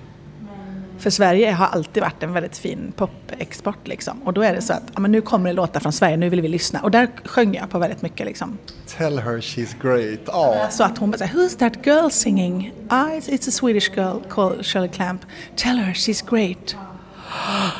[0.99, 4.21] För Sverige har alltid varit en väldigt fin popexport liksom.
[4.23, 6.29] Och då är det så att ja, men nu kommer det låtar från Sverige, nu
[6.29, 6.79] vill vi lyssna.
[6.81, 8.57] Och där sjöng jag på väldigt mycket liksom.
[8.97, 10.29] Tell her she's great.
[10.29, 10.69] Oh.
[10.69, 12.73] Så att hon bara säger Who's that girl singing?
[12.87, 15.21] Ah, it's a Swedish girl called Shirley Clamp.
[15.55, 16.75] Tell her she's great.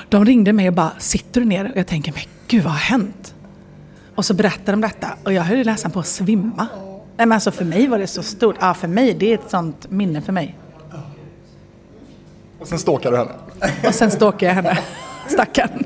[0.10, 1.71] De ringde mig och bara, sitter du ner?
[1.71, 3.36] Och jag tänker, men gud vad har hänt?
[4.15, 6.67] Och så berättar de detta och jag höll nästan på att svimma.
[7.17, 8.55] Nej men alltså för mig var det så stort.
[8.60, 10.55] Ja, för mig, det är ett sånt minne för mig.
[12.60, 13.32] Och sen stalkar du henne?
[13.88, 14.80] Och sen stalkar jag henne.
[15.28, 15.86] Stackarn.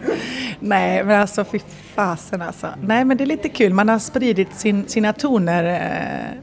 [0.59, 1.59] Nej, men alltså fy
[1.95, 2.67] fasen alltså.
[2.81, 3.73] Nej, men det är lite kul.
[3.73, 5.63] Man har spridit sin, sina toner.
[5.63, 6.39] Eh,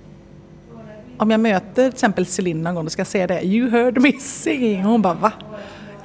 [1.19, 3.47] om jag möter till exempel Celine någon gång och ska säga det.
[3.47, 4.85] You heard me singing.
[4.85, 5.33] Och hon bara va?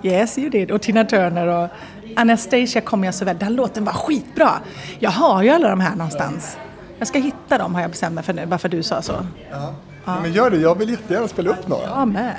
[0.03, 0.71] Yes you did.
[0.71, 1.69] Och Tina Turner och
[2.15, 3.37] Anastasia kommer jag så väl.
[3.37, 4.51] Den låten var skitbra.
[4.99, 6.57] Jag har ju alla de här någonstans.
[6.99, 9.01] Jag ska hitta dem har jag bestämt mig för nu, bara för att du sa
[9.01, 9.13] så.
[9.51, 9.73] Ja.
[10.05, 10.19] ja.
[10.21, 11.83] Men gör det, jag vill jättegärna spela upp några.
[11.83, 12.35] Jag med.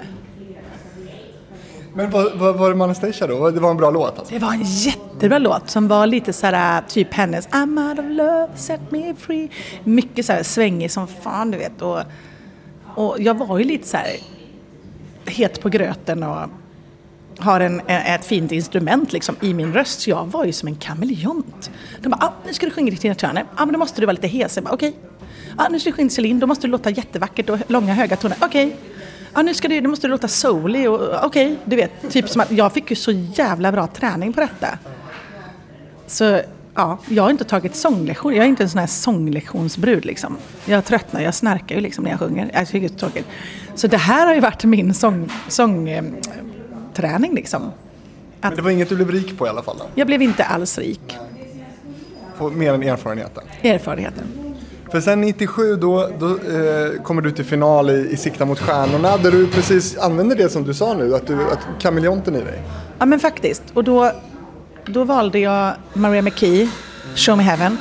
[1.97, 3.51] Men vad, vad var det med Anastasia då?
[3.51, 4.35] Det var en bra låt alltså?
[4.35, 8.05] Det var en jättebra låt som var lite såhär äh, typ hennes I'm out of
[8.09, 9.49] love, set me free.
[9.85, 11.83] Mycket såhär svängig som fan du vet.
[11.83, 12.01] Och,
[12.95, 14.17] och jag var ju lite såhär
[15.27, 16.49] het på gröten och
[17.39, 20.01] har en, ett fint instrument liksom i min röst.
[20.01, 21.71] Så jag var ju som en kameleont.
[22.03, 23.45] De bara, ah, nu ska du sjunga Tina Turner.
[23.57, 24.57] Ja, ah, men då måste du vara lite hes.
[24.57, 24.89] Jag bara, okej.
[24.89, 25.01] Okay.
[25.57, 28.37] Ah, nu ska du sjunga Celine, då måste du låta jättevackert och långa höga toner.
[28.41, 28.67] Okej.
[28.67, 28.79] Okay
[29.37, 32.11] ja nu ska det, nu måste det låta soulig och okej, okay, du vet.
[32.11, 34.79] Typ som att jag fick ju så jävla bra träning på detta.
[36.07, 36.41] Så
[36.75, 38.35] ja, jag har inte tagit sånglektion.
[38.35, 40.37] Jag är inte en sån här sånglektionsbrud liksom.
[40.65, 42.51] Jag tröttnar, jag snarkar ju liksom när jag sjunger.
[42.55, 43.27] Jag tycker det är tråkigt.
[43.75, 47.63] Så det här har ju varit min sångträning sång, eh, liksom.
[47.63, 47.73] Att
[48.41, 49.77] Men det var inget du blev rik på i alla fall?
[49.79, 49.85] Då?
[49.95, 51.17] Jag blev inte alls rik.
[52.39, 53.45] På mer än erfarenheten?
[53.63, 54.46] Erfarenheten.
[54.91, 59.17] För sen 97 då, då eh, kommer du till final i, i Sikta mot stjärnorna
[59.17, 62.63] där du precis använder det som du sa nu, att du att kameleonten i dig.
[62.99, 63.63] Ja men faktiskt.
[63.75, 64.13] Och då,
[64.87, 66.69] då valde jag Maria McKee,
[67.15, 67.79] Show Me Heaven.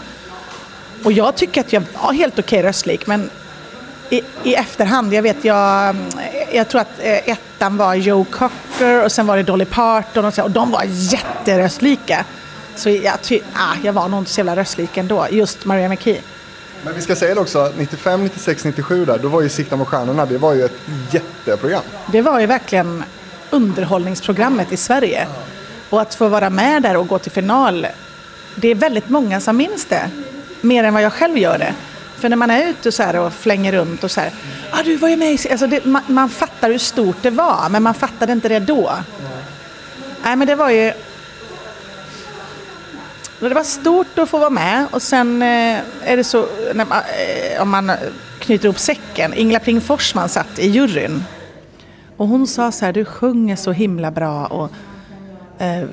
[1.04, 3.30] Och jag tycker att jag var helt okej okay röstlik men
[4.10, 5.96] i, i efterhand, jag vet jag,
[6.52, 10.34] jag tror att eh, ettan var Joe Cocker och sen var det Dolly Parton och,
[10.34, 12.26] så, och de var jätteröstlika.
[12.76, 16.22] Så jag, ty, ah, jag var nog inte så jävla röstlik ändå, just Maria McKee.
[16.86, 19.88] Men vi ska säga det också, 95, 96, 97 där, då var ju Sikta mot
[19.88, 20.80] stjärnorna, det var ju ett
[21.12, 21.82] jätteprogram.
[22.12, 23.04] Det var ju verkligen
[23.50, 25.28] underhållningsprogrammet i Sverige.
[25.89, 27.88] Och att få vara med där och gå till final,
[28.56, 30.10] det är väldigt många som minns det.
[30.62, 31.74] Mer än vad jag själv gör det.
[32.15, 34.32] För när man är ute så här och flänger runt och så här,
[34.71, 35.52] ah, du var ju med i...
[35.52, 38.93] Alltså det, man, man fattar hur stort det var, men man fattade inte det då.
[40.24, 40.93] Nej, men det var ju
[43.39, 47.62] det var stort att få vara med och sen eh, är det så, man, eh,
[47.62, 47.91] om man
[48.39, 51.24] knyter ihop säcken, Ingela Pling Forsman satt i juryn.
[52.17, 54.69] Och hon sa så här, du sjunger så himla bra och
[55.63, 55.88] eh,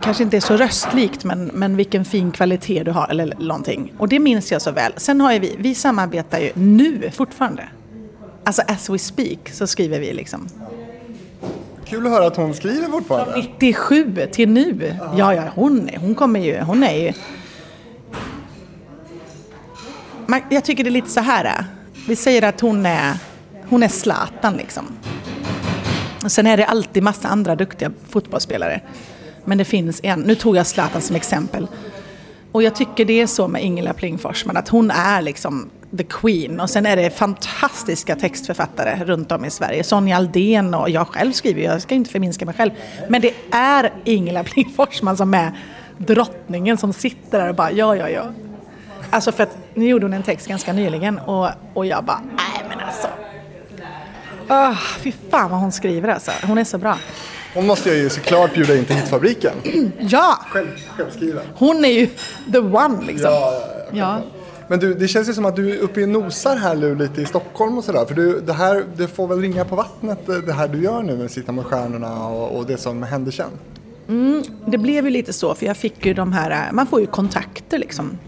[0.00, 3.92] kanske inte är så röstlikt men, men vilken fin kvalitet du har eller någonting.
[3.98, 4.92] Och det minns jag så väl.
[4.96, 7.68] Sen har ju vi, vi samarbetar ju nu fortfarande.
[8.44, 10.48] Alltså as we speak så skriver vi liksom.
[11.92, 13.32] Kul att höra att hon skriver fortfarande.
[13.32, 14.96] Från 97 till nu.
[15.16, 17.12] Ja, ja, hon, hon kommer ju, hon är ju...
[20.26, 21.44] Man, jag tycker det är lite så här.
[21.44, 21.64] Äh.
[22.08, 23.16] Vi säger att hon är,
[23.68, 24.86] hon är Zlatan liksom.
[26.24, 28.80] Och sen är det alltid massa andra duktiga fotbollsspelare.
[29.44, 31.66] Men det finns en, nu tog jag Zlatan som exempel.
[32.52, 36.04] Och jag tycker det är så med Ingela Pling Forsman, att hon är liksom the
[36.04, 36.60] Queen.
[36.60, 39.84] Och sen är det fantastiska textförfattare runt om i Sverige.
[39.84, 42.70] Sonja Aldén och jag själv skriver, jag ska inte förminska mig själv.
[43.08, 45.52] Men det är Ingela Pling Forsman som är
[45.98, 48.24] drottningen som sitter där och bara ja, ja, ja.
[49.10, 52.64] Alltså för att nu gjorde hon en text ganska nyligen och, och jag bara, nej
[52.68, 53.08] men alltså.
[54.48, 56.30] Oh, fy fan vad hon skriver alltså.
[56.42, 56.98] Hon är så bra.
[57.54, 59.52] Hon måste jag ju såklart bjuda in till Hitfabriken.
[59.98, 60.38] ja!
[60.50, 61.42] Själv, självskriven.
[61.54, 62.06] Hon är ju
[62.52, 63.30] the one liksom.
[63.30, 63.52] Ja,
[63.92, 64.41] ja, ja.
[64.72, 67.22] Men du, det känns ju som att du är uppe och nosar här nu lite
[67.22, 68.04] i Stockholm och sådär.
[68.04, 71.16] För du, det här, det får väl ringa på vattnet det här du gör nu
[71.16, 73.50] med Sitta med stjärnorna och, och det som händer sen?
[74.08, 77.06] Mm, det blev ju lite så för jag fick ju de här, man får ju
[77.06, 78.18] kontakter liksom.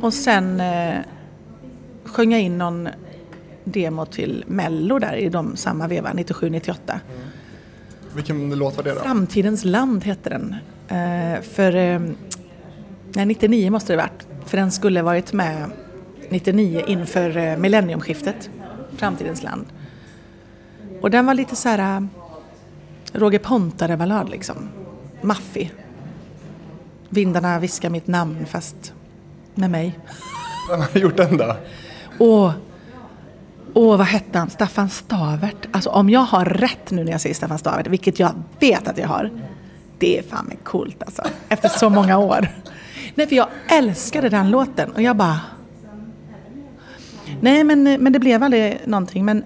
[0.00, 0.94] Och sen eh,
[2.04, 2.88] sjöng jag in någon
[3.64, 6.74] demo till Mello där i de samma veva, 97-98.
[6.86, 7.00] Mm.
[8.14, 9.00] Vilken låt var det då?
[9.00, 10.54] Framtidens land hette den.
[10.88, 12.00] Eh, för, eh,
[13.12, 14.26] nej 99 måste det varit.
[14.52, 15.70] För den skulle varit med
[16.28, 18.50] 99 inför eh, millenniumskiftet,
[18.96, 19.66] Framtidens land.
[21.00, 22.02] Och den var lite så här eh,
[23.12, 24.68] Roger Pontare-ballad liksom.
[25.22, 25.74] Maffig.
[27.08, 28.92] Vindarna viskar mitt namn fast
[29.54, 29.98] med mig.
[30.70, 31.56] Vem har gjort den då?
[32.18, 32.52] Åh,
[33.72, 34.50] åh, vad hette han?
[34.50, 35.66] Staffan Stavert.
[35.70, 38.98] Alltså om jag har rätt nu när jag säger Staffan Stavert, vilket jag vet att
[38.98, 39.30] jag har.
[39.98, 41.22] Det är fan coolt alltså.
[41.48, 42.48] Efter så många år.
[43.14, 45.40] Nej, för jag älskade den låten och jag bara...
[47.40, 49.24] Nej, men, men det blev aldrig någonting.
[49.24, 49.44] Men,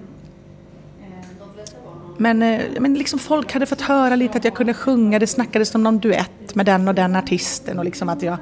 [2.17, 5.19] men, eh, men liksom folk hade fått höra lite att jag kunde sjunga.
[5.19, 8.37] Det snackades om någon duett med den och den artisten och liksom att jag...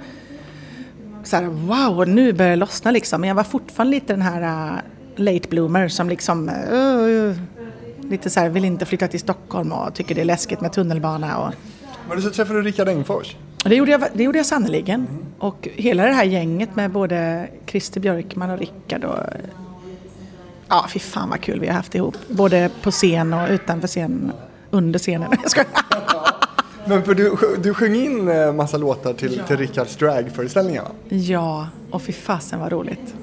[1.25, 3.21] Så här, wow, nu börjar det lossna liksom.
[3.21, 4.81] Men jag var fortfarande lite den här uh,
[5.17, 6.49] late bloomer som liksom...
[6.49, 7.37] Uh,
[8.11, 11.39] lite så här, vill inte flytta till Stockholm och tycker det är läskigt med tunnelbana
[11.39, 11.55] och...
[12.09, 13.37] Men så träffade du Rickard Engfors?
[13.65, 15.01] Det gjorde jag, det gjorde jag sannerligen.
[15.01, 15.25] Mm.
[15.39, 19.19] Och hela det här gänget med både Christer Björkman och Rickard och
[20.69, 22.17] Ja, fy fan vad kul vi har haft ihop.
[22.29, 24.33] Både på scen och utanför scen,
[24.71, 25.31] under scenen.
[25.43, 25.65] Jag ska...
[26.87, 29.47] Men för du, du sjöng in eh, massa låtar till, ja.
[29.47, 30.85] till Rickards dragföreställningar?
[31.09, 33.15] Ja, och fy fasen vad roligt.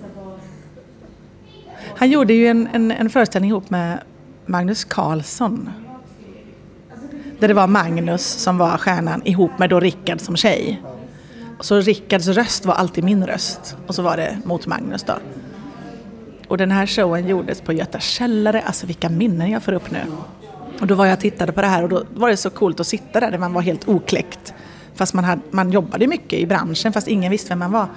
[1.95, 3.99] Han gjorde ju en, en, en föreställning ihop med
[4.45, 5.69] Magnus Carlsson.
[7.41, 10.81] Där det var Magnus som var stjärnan ihop med då Rickard som tjej.
[11.59, 13.75] Så Rickards röst var alltid min röst.
[13.87, 15.13] Och så var det mot Magnus då.
[16.47, 18.61] Och den här showen gjordes på Göta källare.
[18.61, 19.99] Alltså vilka minnen jag får upp nu.
[20.81, 22.79] Och då var jag och tittade på det här och då var det så coolt
[22.79, 24.53] att sitta där, där man var helt okläckt.
[24.95, 27.87] Fast man, hade, man jobbade mycket i branschen fast ingen visste vem man var.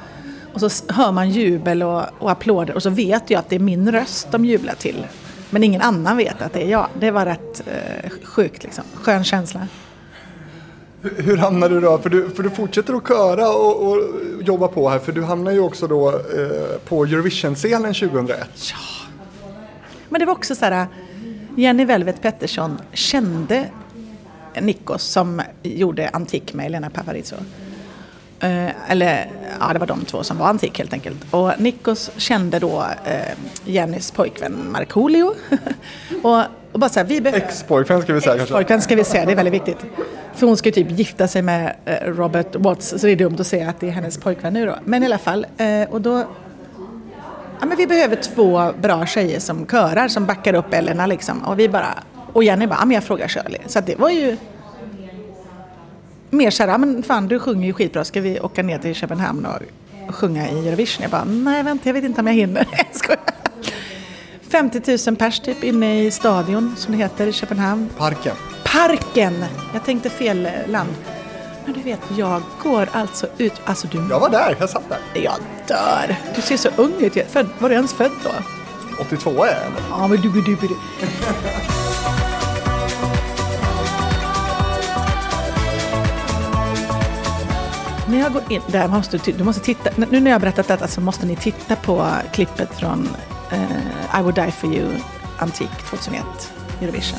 [0.55, 3.61] Och så hör man jubel och, och applåder och så vet jag att det är
[3.61, 5.07] min röst de jublar till.
[5.55, 6.89] Men ingen annan vet att det är jag.
[7.01, 8.85] Det var rätt eh, sjukt liksom.
[8.95, 9.69] Skön känsla.
[11.03, 11.99] Hur, hur hamnar du då?
[11.99, 13.99] För du, för du fortsätter att köra och, och
[14.43, 14.99] jobba på här.
[14.99, 18.39] För du hamnar ju också då eh, på Eurovision-scenen 2001.
[18.71, 18.77] Ja.
[20.09, 20.87] Men det var också så här.
[21.57, 23.67] Jenny Velvet Pettersson kände
[24.61, 27.39] Nikos som gjorde Antik med Elena Paparizou.
[28.45, 29.31] Eh, eller
[29.61, 31.17] ja, det var de två som var Antik helt enkelt.
[31.31, 33.13] Och Nikos kände då eh,
[33.65, 35.35] Jennys pojkvän Markoolio.
[36.23, 37.47] och, och bara så här, vi behöver...
[37.47, 38.55] Ex-pojkvän ska vi säga kanske.
[38.55, 39.79] Pojkvän ska vi säga, det är väldigt viktigt.
[40.35, 43.37] För hon ska ju typ gifta sig med eh, Robert Watts, så det är dumt
[43.41, 44.77] att säga att det är hennes pojkvän nu då.
[44.85, 46.25] Men i alla fall, eh, och då...
[47.61, 51.43] Ja, men vi behöver två bra tjejer som körar, som backar upp Elena liksom.
[51.43, 51.89] Och vi bara...
[52.33, 53.61] Och Jenny bara, ja, men jag frågar Shirley.
[53.67, 54.37] Så det var ju
[56.35, 60.15] mer såhär, men fan du sjunger ju skitbra, ska vi åka ner till Köpenhamn och
[60.15, 61.03] sjunga i Eurovision?
[61.03, 62.67] Jag bara, nej vänta jag vet inte om jag hinner.
[62.77, 63.21] Jag skojar.
[64.51, 67.89] 50 000 pers typ inne i stadion som det heter i Köpenhamn.
[67.99, 68.37] Parken.
[68.65, 69.45] Parken!
[69.73, 70.95] Jag tänkte fel land.
[71.65, 73.99] Men du vet, jag går alltså ut, alltså du...
[74.11, 75.23] Jag var där, jag satt där.
[75.23, 75.35] Jag
[75.69, 76.17] dör!
[76.37, 77.13] Du ser så ung ut.
[77.31, 78.31] Född, var du ens född då?
[79.01, 79.57] 82 är jag.
[79.91, 80.75] Ja, men du, du, du, du.
[88.15, 90.69] När jag går in, där måste du, du måste titta, nu när jag har berättat
[90.69, 93.09] detta så måste ni titta på klippet från
[93.53, 94.89] uh, I would die for you,
[95.39, 96.25] Antik 2001,
[96.81, 97.19] Eurovision.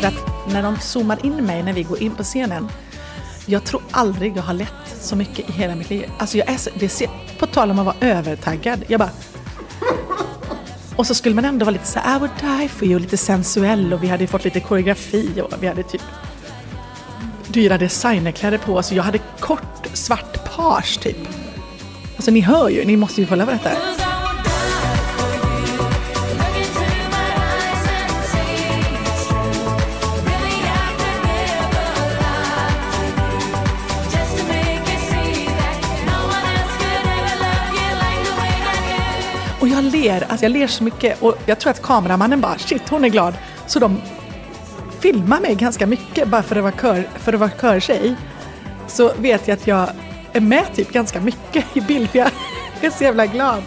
[0.00, 2.68] För att när de zoomar in mig när vi går in på scenen,
[3.46, 6.10] jag tror aldrig jag har lett så mycket i hela mitt liv.
[6.18, 9.10] Alltså jag är så, det ser, på tal om att vara övertaggad, jag bara
[10.96, 13.16] och så skulle man ändå vara lite så här, I would die for you, lite
[13.16, 16.02] sensuell och vi hade fått lite koreografi och vi hade typ
[17.48, 18.92] dyra designerkläder på oss.
[18.92, 21.16] Jag hade kort svart page typ.
[22.16, 23.70] Alltså ni hör ju, ni måste ju kolla på detta.
[39.90, 43.08] Ler, alltså jag ler så mycket och jag tror att kameramannen bara shit hon är
[43.08, 43.34] glad.
[43.66, 44.00] Så de
[45.00, 48.14] filmar mig ganska mycket bara för att vara, kör, för att vara körtjej.
[48.88, 49.88] Så vet jag att jag
[50.32, 52.30] är med typ ganska mycket i bild för jag
[52.80, 53.62] är så jävla glad.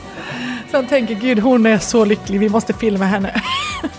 [0.71, 3.41] Så jag tänker gud hon är så lycklig, vi måste filma henne.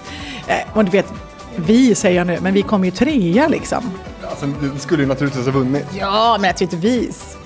[0.75, 1.13] och du vet,
[1.57, 3.91] vi säger jag nu, men vi kom ju trea liksom.
[4.31, 5.87] Alltså, du skulle ju naturligtvis ha vunnit.
[5.99, 7.37] Ja, men naturligtvis.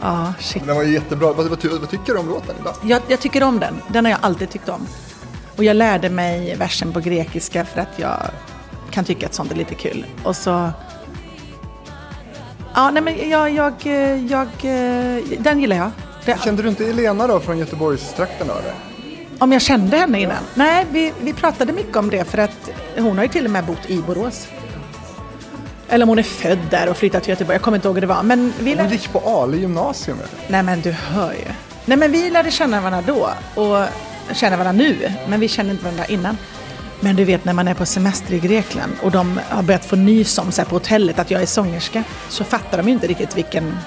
[0.00, 0.66] Ja, shit.
[0.66, 1.32] Den var ju jättebra.
[1.32, 2.74] Vad, vad, vad tycker du om låten idag?
[2.82, 3.82] Jag, jag tycker om den.
[3.88, 4.86] Den har jag alltid tyckt om.
[5.56, 8.20] Och jag lärde mig versen på grekiska för att jag
[8.90, 10.06] kan tycka att sånt är lite kul.
[10.24, 10.70] Och så...
[12.74, 13.50] Ja, nej men jag...
[13.50, 13.86] jag,
[14.30, 14.48] jag
[15.38, 15.90] den gillar jag.
[16.24, 18.74] Det, Kände du inte Elena då från Göteborgstrakten då eller?
[19.40, 20.42] om jag kände henne innan?
[20.54, 23.64] Nej, vi, vi pratade mycket om det för att hon har ju till och med
[23.64, 24.48] bott i Borås.
[25.90, 27.54] Eller om hon är född där och flyttat till Göteborg.
[27.54, 28.22] Jag kommer inte ihåg hur det var.
[28.22, 28.94] Men vi Hon lärde...
[28.94, 30.18] gick på Ale gymnasium.
[30.48, 31.44] Nej men du hör ju.
[31.84, 33.30] Nej men vi lärde känna varandra då
[33.62, 33.84] och
[34.36, 35.12] känner varandra nu.
[35.28, 36.36] Men vi kände inte varandra innan.
[37.00, 39.96] Men du vet när man är på semester i Grekland och de har börjat få
[39.96, 42.04] nys om så på hotellet att jag är sångerska.
[42.28, 43.78] Så fattar de ju inte riktigt vilken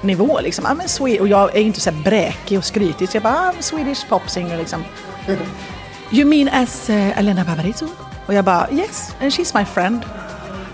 [0.00, 0.66] nivå liksom.
[0.66, 3.34] Ah, men Swe- och jag är inte så här bräkig och skrytig så jag bara,
[3.34, 4.84] ah, I'm Swedish pop singer liksom.
[6.10, 7.88] You mean as uh, Elena Paparizou?
[8.26, 10.02] Och jag bara, yes, and she's my friend.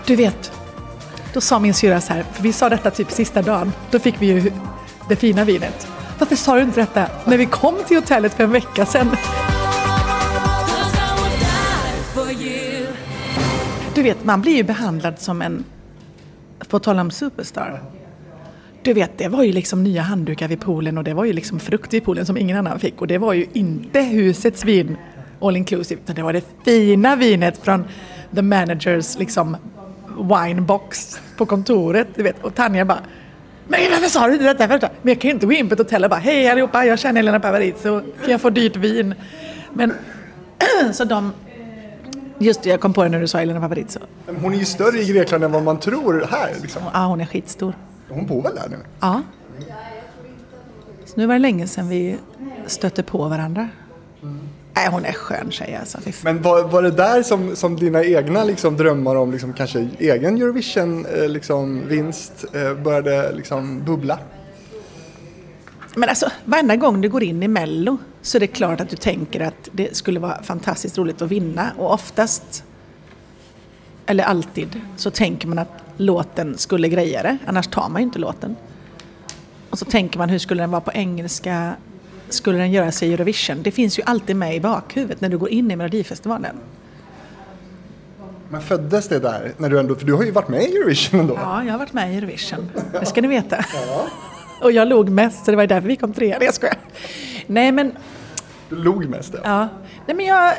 [0.05, 0.51] Du vet,
[1.33, 4.15] då sa min syrra så här, för vi sa detta typ sista dagen, då fick
[4.21, 4.51] vi ju
[5.09, 5.87] det fina vinet.
[6.19, 9.15] Varför sa du inte detta när vi kom till hotellet för en vecka sedan?
[13.95, 15.63] Du vet, man blir ju behandlad som en,
[16.67, 17.81] på tal om superstar.
[18.81, 21.59] Du vet, det var ju liksom nya handdukar vid poolen och det var ju liksom
[21.59, 23.01] frukt vid poolen som ingen annan fick.
[23.01, 24.97] Och det var ju inte husets vin
[25.41, 27.85] all inclusive, utan det var det fina vinet från
[28.35, 29.57] the managers liksom
[30.17, 32.07] winebox på kontoret.
[32.15, 32.43] Du vet.
[32.43, 32.99] Och Tanja bara
[33.67, 34.93] men varför sa du inte detta först?
[35.01, 36.99] Men jag kan ju inte gå in på ett hotell och bara Hej allihopa, jag
[36.99, 39.15] känner Elena Paparizou, kan jag få dyrt vin?
[39.73, 39.93] Men
[40.93, 41.33] så de
[42.37, 44.01] Just det, jag kom på det när du sa Elena Paparizou.
[44.41, 46.49] Hon är ju större i Grekland än vad man tror här.
[46.61, 46.81] Liksom.
[46.93, 47.73] Ja, hon är skitstor.
[48.09, 48.77] Hon bor väl där nu?
[48.99, 49.21] Ja.
[51.05, 52.17] Så nu var det länge sedan vi
[52.67, 53.69] stötte på varandra.
[54.75, 55.97] Nej, hon är skön tjej alltså.
[56.21, 60.37] Men var, var det där som, som dina egna liksom, drömmar om liksom, kanske egen
[60.37, 64.19] Eurovision-vinst eh, liksom, vinst, eh, började liksom, bubbla?
[65.95, 68.95] Men alltså, varenda gång du går in i Mello så är det klart att du
[68.95, 71.71] tänker att det skulle vara fantastiskt roligt att vinna.
[71.77, 72.63] Och oftast,
[74.05, 77.37] eller alltid, så tänker man att låten skulle greja det.
[77.45, 78.55] Annars tar man ju inte låten.
[79.69, 81.75] Och så tänker man hur skulle den vara på engelska?
[82.33, 83.63] Skulle den göra sig i Eurovision?
[83.63, 86.55] Det finns ju alltid med i bakhuvudet när du går in i Melodifestivalen.
[88.49, 89.51] Men föddes det där?
[89.57, 91.33] När du ändå, för du har ju varit med i Eurovision ändå.
[91.33, 92.69] Ja, jag har varit med i Eurovision.
[92.99, 93.65] Det ska ni veta.
[94.61, 96.37] Och jag låg mest, så det var därför vi kom trea.
[96.37, 96.77] Nej, jag skojar.
[97.47, 97.91] Nej, men
[98.69, 99.39] Du log mest ja.
[99.43, 99.67] Ja,
[100.07, 100.53] nej men jag...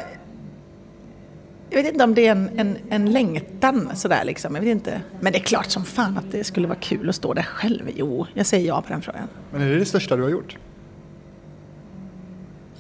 [1.71, 4.55] Jag vet inte om det är en, en, en längtan sådär liksom.
[4.55, 5.01] Jag vet inte.
[5.21, 7.91] Men det är klart som fan att det skulle vara kul att stå där själv.
[7.97, 9.29] Jo, jag säger ja på den frågan.
[9.53, 10.57] Men är det det största du har gjort?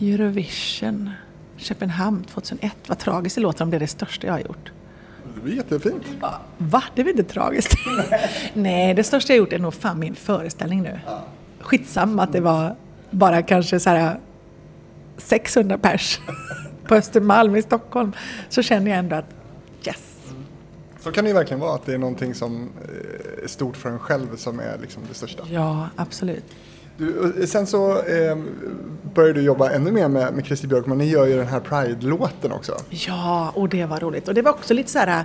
[0.01, 1.11] Eurovision,
[1.57, 2.73] Köpenhamn 2001.
[2.87, 4.73] Vad tragiskt det låter om det är det största jag har gjort.
[5.35, 6.03] Det blir jättefint.
[6.59, 6.85] Va?
[6.95, 7.75] Det är väl inte tragiskt?
[8.55, 11.01] Nej, det största jag gjort är nog fan min föreställning nu.
[11.61, 12.77] Skitsamma att det var
[13.11, 14.21] bara kanske så här
[15.17, 16.21] 600 pers
[16.87, 18.13] på Östermalm i Stockholm.
[18.49, 19.35] Så känner jag ändå att
[19.87, 20.19] yes.
[21.01, 23.91] Så kan det ju verkligen vara att det är någonting som eh, är stort för
[23.91, 25.43] en själv som är liksom det största.
[25.51, 26.45] Ja, absolut.
[26.97, 28.39] Du, eh, sen så eh,
[29.15, 30.99] började du jobba ännu mer med, med Christer Björkman.
[30.99, 32.77] Ni gör ju den här Pride-låten också.
[32.91, 34.29] Ja, och det var roligt.
[34.29, 35.19] Och det var också lite så här...
[35.19, 35.25] Eh,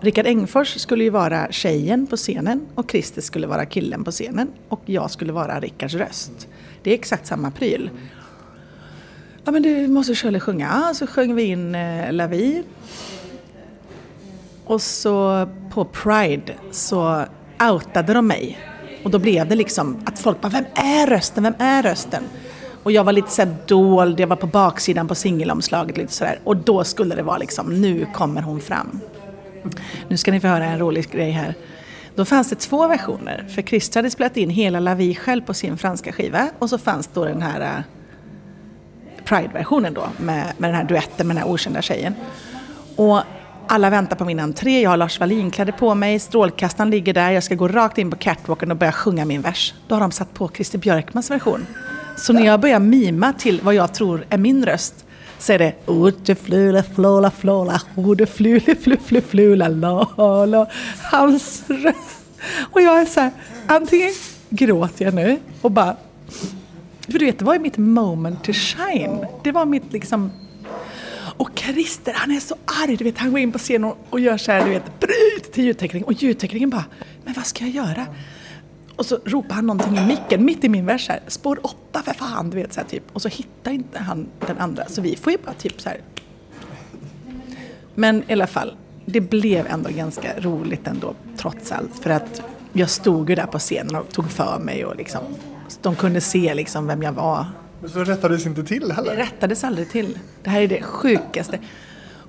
[0.00, 4.52] Rickard Engfors skulle ju vara tjejen på scenen och Christer skulle vara killen på scenen
[4.68, 6.48] och jag skulle vara Rickards röst.
[6.82, 7.90] Det är exakt samma pryl.
[9.44, 10.66] Ja men du måste Shirley sjunga.
[10.66, 12.62] Ja, så sjöng vi in eh, La Vie.
[14.64, 17.24] Och så på Pride så
[17.72, 18.58] outade de mig.
[19.06, 22.22] Och då blev det liksom att folk bara, vem är rösten, vem är rösten?
[22.82, 26.40] Och jag var lite såhär dold, jag var på baksidan på singelomslaget lite sådär.
[26.44, 29.00] Och då skulle det vara liksom, nu kommer hon fram.
[30.08, 31.54] Nu ska ni få höra en rolig grej här.
[32.14, 33.46] Då fanns det två versioner.
[33.54, 36.48] För Christer hade spelat in hela La Vie själv på sin franska skiva.
[36.58, 37.82] Och så fanns då den här eh,
[39.24, 42.14] Pride-versionen då med, med den här duetten med den här okända tjejen.
[42.96, 43.20] Och
[43.68, 47.42] alla väntar på min entré, jag har Lars Wallin-kläder på mig, strålkastaren ligger där, jag
[47.42, 49.74] ska gå rakt in på catwalken och börja sjunga min vers.
[49.88, 51.66] Då har de satt på Christer Björkmans version.
[52.16, 55.04] Så när jag börjar mima till vad jag tror är min röst
[55.38, 60.66] så är det Ute flula flola flola, ode flule flula la la.
[61.12, 62.24] Hans röst.
[62.72, 63.30] Och jag är så här,
[63.66, 64.10] antingen
[64.48, 65.96] gråter jag nu och bara
[67.08, 69.26] för du vet, det var ju mitt moment to shine.
[69.42, 70.30] Det var mitt liksom...
[71.36, 72.96] Och Christer, han är så arg.
[72.96, 75.52] Du vet, han går in på scenen och, och gör så här, du vet, bryt
[75.52, 76.84] till ljudteknikern Och ljudteknikern bara,
[77.24, 78.06] men vad ska jag göra?
[78.96, 81.20] Och så ropar han någonting i micken, mitt i min vers här.
[81.26, 83.02] Spår åtta för fan, du vet så här, typ.
[83.12, 84.84] Och så hittar inte han den andra.
[84.88, 86.00] Så vi får ju bara typ så här.
[87.94, 91.98] Men i alla fall, det blev ändå ganska roligt ändå, trots allt.
[91.98, 95.22] För att jag stod ju där på scenen och tog för mig och liksom,
[95.82, 97.46] de kunde se liksom vem jag var.
[97.80, 99.16] Men så rättades inte till Det heller.
[99.16, 100.18] rättades aldrig till.
[100.42, 101.58] Det här är det sjukaste.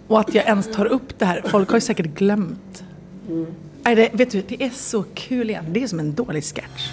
[0.07, 2.83] Och att jag ens tar upp det här, folk har ju säkert glömt.
[3.83, 5.65] Nej, det, vet du, det är så kul igen.
[5.69, 6.89] Det är som en dålig sketch.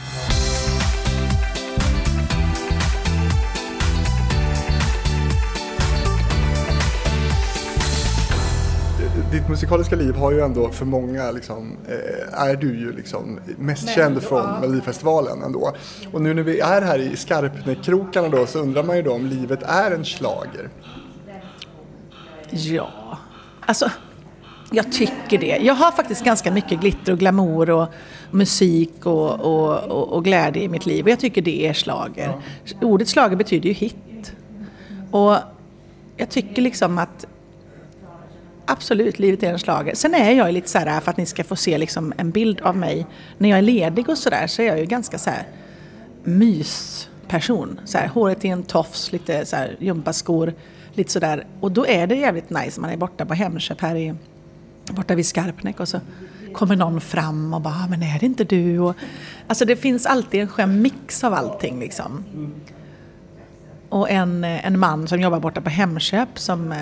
[9.35, 13.89] Ditt musikaliska liv har ju ändå för många, liksom, eh, är du ju liksom mest
[13.89, 15.73] känd från Melodifestivalen ändå.
[16.13, 19.27] Och nu när vi är här i Skarpnäckkrokarna då så undrar man ju då om
[19.27, 20.69] livet är en slager.
[22.51, 23.19] Ja,
[23.61, 23.91] alltså
[24.71, 25.59] jag tycker det.
[25.63, 27.89] Jag har faktiskt ganska mycket glitter och glamour och
[28.31, 31.05] musik och, och, och, och glädje i mitt liv.
[31.05, 32.33] Och jag tycker det är slager.
[32.81, 34.33] Ordet slager betyder ju hit.
[35.11, 35.37] Och
[36.17, 37.27] jag tycker liksom att
[38.67, 39.95] Absolut, livet är en slager.
[39.95, 42.31] Sen är jag ju lite så här, för att ni ska få se liksom en
[42.31, 43.07] bild av mig.
[43.39, 45.47] När jag är ledig och sådär så är jag ju ganska så här
[46.25, 47.81] mysperson.
[47.85, 50.55] Så här, håret i en tofs, lite så här gympaskor,
[50.93, 51.47] lite sådär.
[51.61, 52.81] Och då är det jävligt nice.
[52.81, 54.15] Man är borta på Hemköp här i,
[54.91, 56.01] borta vid Skarpnäck och så
[56.53, 58.79] kommer någon fram och bara, ah, men är det inte du?
[58.79, 58.95] Och,
[59.47, 62.25] alltså det finns alltid en skön mix av allting liksom.
[63.89, 66.79] Och en, en man som jobbar borta på Hemköp som eh,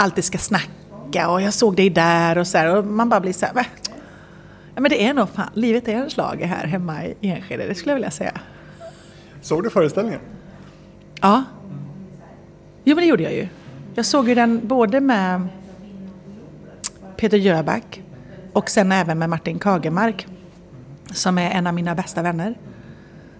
[0.00, 3.32] alltid ska snacka och jag såg dig där och så här, och man bara blir
[3.32, 3.64] så här, "Va?
[4.74, 7.74] ja, men det är nog fan, livet är en slager här hemma i Enskede, det
[7.74, 8.32] skulle jag vilja säga.
[9.42, 10.20] Såg du föreställningen?
[11.20, 11.44] Ja.
[12.84, 13.48] Jo men det gjorde jag ju.
[13.94, 15.48] Jag såg ju den både med
[17.16, 18.02] Peter Jöback
[18.52, 20.26] och sen även med Martin Kagemark
[21.12, 22.54] som är en av mina bästa vänner.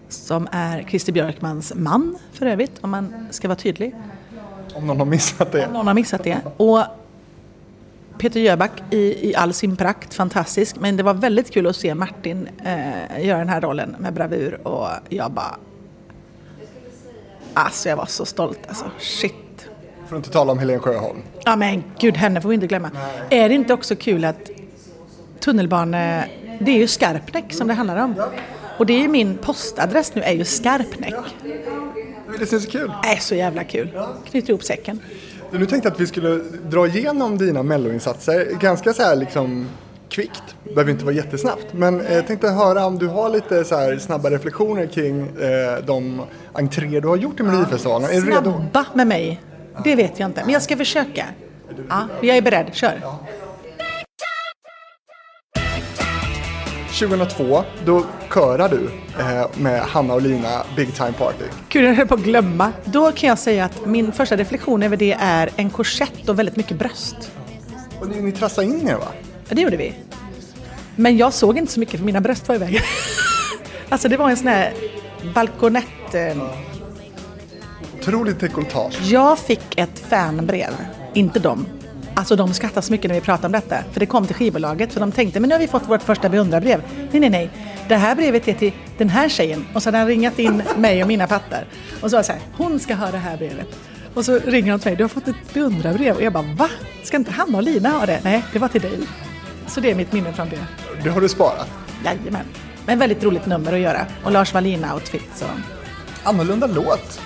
[0.08, 3.94] Som är Christer Björkmans man för övrigt, om man ska vara tydlig.
[4.80, 5.66] Om någon har missat det.
[5.66, 6.40] Om någon har missat det.
[6.56, 6.82] Och
[8.18, 10.76] Peter Jöback i, i all sin prakt, fantastisk.
[10.80, 14.66] Men det var väldigt kul att se Martin eh, göra den här rollen med bravur
[14.66, 15.56] och jag bara...
[17.54, 18.84] Alltså jag var så stolt alltså.
[18.98, 19.68] Shit.
[20.06, 21.18] För att inte tala om Helen Sjöholm.
[21.44, 22.90] Ja men gud, henne får vi inte glömma.
[23.30, 24.50] Är det inte också kul att
[25.40, 26.28] tunnelbane...
[26.60, 28.14] Det är ju Skarpnäck som det handlar om.
[28.78, 31.14] Och det är ju min postadress nu, är ju Skarpnäck.
[32.38, 32.92] Det är så kul.
[33.02, 33.98] Det är så jävla kul.
[34.30, 35.00] Knyter ihop säcken.
[35.50, 39.68] Du, Nu tänkte jag att vi skulle dra igenom dina melloinsatser ganska så här liksom
[40.08, 40.42] kvickt.
[40.74, 41.66] Behöver inte vara jättesnabbt.
[41.72, 46.22] Men eh, jag tänkte höra om du har lite så snabba reflektioner kring eh, de
[46.52, 48.10] entréer du har gjort i Melodifestivalen.
[48.10, 48.42] Är du redo?
[48.42, 49.40] Snabba med mig,
[49.84, 50.40] det vet jag inte.
[50.44, 51.24] Men jag ska försöka.
[51.88, 52.66] Ja, jag är beredd.
[52.72, 53.00] Kör.
[57.00, 61.44] 2002, då körar du eh, med Hanna och Lina Big Time Party.
[61.68, 62.72] Kul, jag höll på att glömma.
[62.84, 66.56] Då kan jag säga att min första reflektion över det är en korsett och väldigt
[66.56, 67.30] mycket bröst.
[68.00, 69.08] Och ni, ni trassade in er va?
[69.48, 69.94] Ja, det gjorde vi.
[70.96, 72.82] Men jag såg inte så mycket för mina bröst var i vägen.
[73.88, 74.72] alltså det var en sån här
[75.34, 76.14] balkonett...
[76.14, 76.42] Eh,
[78.00, 79.00] Otroligt dekolletage.
[79.02, 80.70] Jag fick ett fanbrev,
[81.14, 81.66] inte dem.
[82.20, 83.76] Alltså de skrattar så mycket när vi pratar om detta.
[83.92, 86.28] För det kom till skivbolaget för de tänkte men nu har vi fått vårt första
[86.28, 86.82] beundrarbrev.
[87.10, 87.50] Nej, nej, nej.
[87.88, 89.66] Det här brevet är till den här tjejen.
[89.74, 91.64] Och så hade han ringat in mig och mina pattar.
[92.00, 93.66] Och så var det så här, hon ska ha det här brevet.
[94.14, 96.16] Och så ringer de till mig, du har fått ett beundrarbrev.
[96.16, 96.68] Och jag bara, va?
[97.04, 98.20] Ska inte Hanna och Lina ha det?
[98.24, 98.98] Nej, det var till dig.
[99.66, 100.66] Så det är mitt minne från det.
[101.04, 101.68] Det har du sparat.
[102.04, 102.46] Jajamän.
[102.86, 104.06] Men väldigt roligt nummer att göra.
[104.24, 105.44] Och Lars Wallin-outfit.
[106.24, 107.20] Annorlunda låt.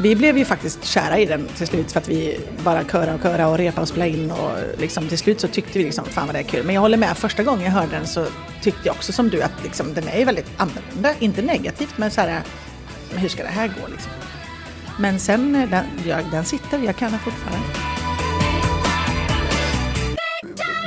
[0.00, 3.22] Vi blev ju faktiskt kära i den till slut för att vi bara köra och
[3.22, 6.26] köra och repa och spela in och liksom till slut så tyckte vi liksom fan
[6.26, 6.66] vad det är kul.
[6.66, 8.26] Men jag håller med, första gången jag hörde den så
[8.62, 11.14] tyckte jag också som du att liksom, den är ju väldigt annorlunda.
[11.18, 12.42] Inte negativt men så här,
[13.10, 14.12] men hur ska det här gå liksom?
[15.00, 17.66] Men sen, eh, den, jag, den sitter, jag kan den fortfarande.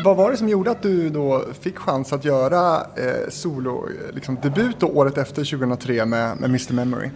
[0.04, 4.16] Vad var det som gjorde att du då fick chans att göra eh, solo, eh,
[4.16, 7.10] liksom debut då året efter 2003 med, med Mr Memory?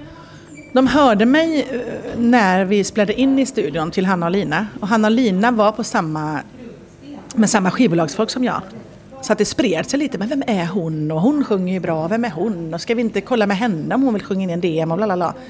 [0.75, 4.67] De hörde mig eh, när vi spelade in i studion till Hanna och Lina.
[4.81, 6.39] Och Hanna och Lina var på samma,
[7.35, 8.61] med samma skivbolagsfolk som jag.
[9.21, 11.11] Så att det spred sig lite, men vem är hon?
[11.11, 12.73] Och hon sjunger ju bra, vem är hon?
[12.73, 14.91] Och ska vi inte kolla med henne om hon vill sjunga in i en DM
[14.91, 14.99] och.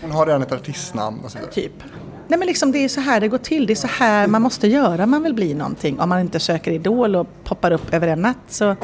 [0.01, 1.51] Hon har redan ett artistnamn och.
[1.51, 1.83] Typ.
[2.27, 4.41] Nej men liksom det är så här det går till, det är så här man
[4.41, 5.99] måste göra om man vill bli någonting.
[5.99, 8.37] Om man inte söker Idol och poppar upp över en natt.
[8.47, 8.75] Så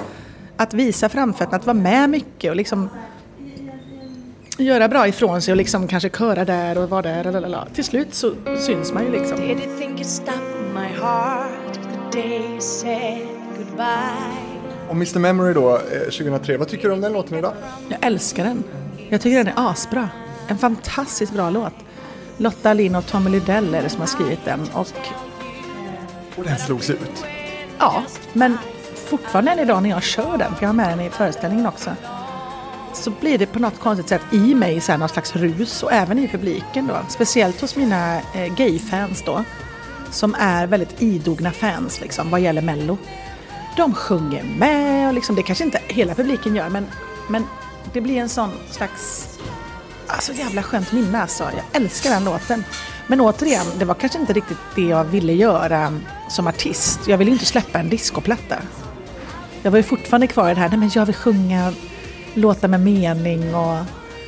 [0.58, 2.90] att visa framfötterna, att vara med mycket och liksom
[4.58, 7.24] göra bra ifrån sig och liksom kanske köra där och vara där.
[7.32, 7.68] Lalala.
[7.74, 9.38] Till slut så syns man ju liksom.
[9.38, 11.74] Did you think it stopped my heart
[12.12, 13.28] the day you said
[13.58, 14.38] goodbye?
[14.90, 15.82] Och Mr Memory då, eh,
[16.12, 17.54] 2003, vad tycker du om den låten idag?
[17.90, 18.64] Jag älskar den.
[19.10, 20.10] Jag tycker den är asbra.
[20.48, 21.74] En fantastiskt bra låt.
[22.38, 24.60] Lotta Alin och Tommy Lydell är det som har skrivit den.
[24.74, 24.88] Och
[26.36, 27.26] Och den slogs ut.
[27.80, 28.58] ja, men
[28.96, 31.90] fortfarande än idag när jag kör den, för jag har med den i föreställningen också.
[32.94, 35.94] Så blir det på något konstigt sätt i mig så här någon slags rus och
[35.94, 36.98] även i publiken då.
[37.10, 39.44] Speciellt hos mina eh, gayfans då.
[40.12, 42.98] Som är väldigt idogna fans liksom vad gäller mello.
[43.78, 46.88] De sjunger med och liksom, det kanske inte hela publiken gör men,
[47.30, 47.46] men
[47.94, 49.28] det blir en sån slags
[50.08, 51.44] Alltså jävla skönt minne alltså.
[51.44, 52.64] Jag älskar den låten.
[53.08, 57.08] Men återigen, det var kanske inte riktigt det jag ville göra som artist.
[57.08, 58.56] Jag ville inte släppa en discoplatta.
[59.62, 61.74] Jag var ju fortfarande kvar i det här, nej men jag vill sjunga
[62.34, 63.78] låtar med mening och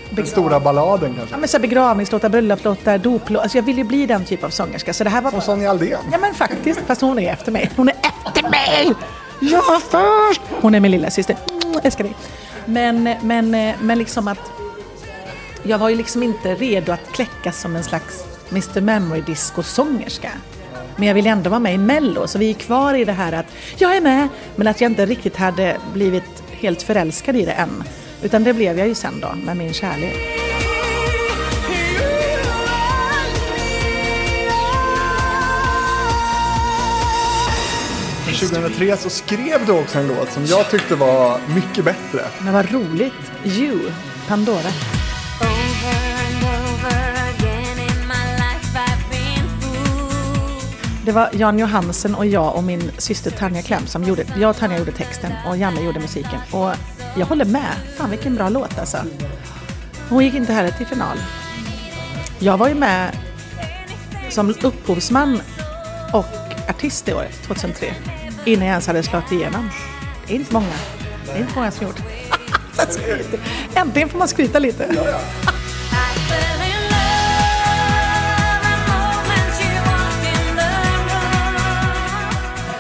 [0.10, 1.36] Den stora balladen kanske.
[1.36, 3.44] ja, men så begravningslåtar, bröllopslåtar, doplåtar.
[3.44, 4.94] Alltså jag ville ju bli den typ av sångerska.
[4.94, 6.00] Så det här var Som Sonja Aldén.
[6.12, 7.72] Ja men faktiskt, fast hon är efter mig.
[7.76, 7.96] Hon är
[8.26, 8.94] efter mig!
[9.40, 10.42] Jag först!
[10.62, 11.38] Hon är min lilla syster.
[11.64, 12.16] Mm, älskar dig.
[12.66, 14.52] Men, men, men liksom att
[15.64, 20.32] jag var ju liksom inte redo att kläckas som en slags Mr Memory Disco-sångerska.
[20.96, 23.32] Men jag ville ändå vara med i Mello, så vi är kvar i det här
[23.32, 23.46] att
[23.78, 27.84] jag är med, men att jag inte riktigt hade blivit helt förälskad i det än.
[28.22, 30.44] Utan det blev jag ju sen då, med min kärlek.
[38.26, 42.26] 2003 så skrev du också en låt som jag tyckte var mycket bättre.
[42.42, 43.32] Men vad roligt!
[43.46, 43.80] You,
[44.28, 45.03] Pandora.
[51.06, 54.58] Det var Jan Johansen och jag och min syster Tanja Klem som gjorde, jag och
[54.58, 56.40] Tanja gjorde texten och Janne gjorde musiken.
[56.52, 56.72] Och
[57.16, 58.98] jag håller med, fan vilken bra låt alltså.
[60.10, 61.18] Hon gick inte heller till final.
[62.40, 63.18] Jag var ju med
[64.30, 65.42] som upphovsman
[66.14, 66.26] och
[66.70, 67.94] artist det året, 2003.
[68.46, 69.70] Innan jag ens hade slagit igenom.
[70.28, 70.74] Det är inte många.
[71.26, 72.00] Det är inte många som gjort.
[72.78, 73.00] Alltså,
[73.76, 74.88] Äntligen får man skryta lite.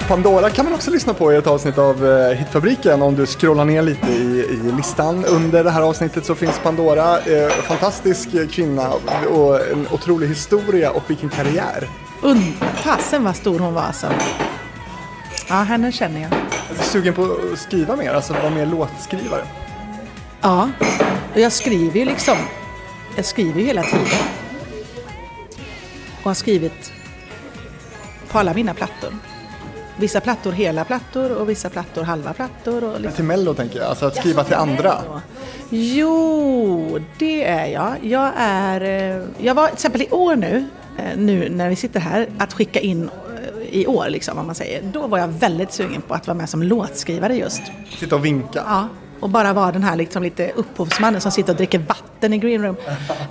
[0.08, 3.66] Pandora kan man också lyssna på i ett avsnitt av eh, Hitfabriken om du scrollar
[3.66, 5.26] ner lite i, i listan.
[5.26, 8.90] Under det här avsnittet så finns Pandora, eh, fantastisk kvinna
[9.30, 11.90] och en otrolig historia och vilken karriär.
[12.22, 14.08] Und- Fasen vad stor hon var alltså.
[15.50, 16.32] Ja, henne känner jag.
[16.32, 19.46] Är du sugen på att skriva mer, alltså vara mer låtskrivare?
[20.42, 20.70] Ja,
[21.34, 22.38] och jag skriver ju liksom.
[23.16, 24.08] Jag skriver ju hela tiden.
[26.18, 26.92] Och har skrivit
[28.32, 29.10] på alla mina plattor.
[29.98, 32.84] Vissa plattor hela plattor och vissa plattor halva plattor.
[32.84, 33.16] Och liksom.
[33.16, 34.96] Till Mello tänker jag, alltså att skriva till andra.
[35.70, 37.94] Jo, det är jag.
[38.02, 38.82] Jag är...
[38.82, 40.66] eh, Jag var till exempel i år nu,
[40.98, 43.10] eh, nu när vi sitter här, att skicka in
[43.60, 44.82] eh, i år liksom, vad man säger.
[44.82, 47.62] Då var jag väldigt sugen på att vara med som låtskrivare just.
[48.00, 48.64] Sitta och vinka.
[48.68, 48.88] Ja,
[49.20, 52.64] och bara vara den här liksom lite upphovsmannen som sitter och dricker vatten i green
[52.64, 52.76] room.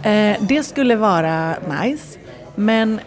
[0.02, 2.18] Eh, det skulle vara nice.
[2.54, 3.00] Men...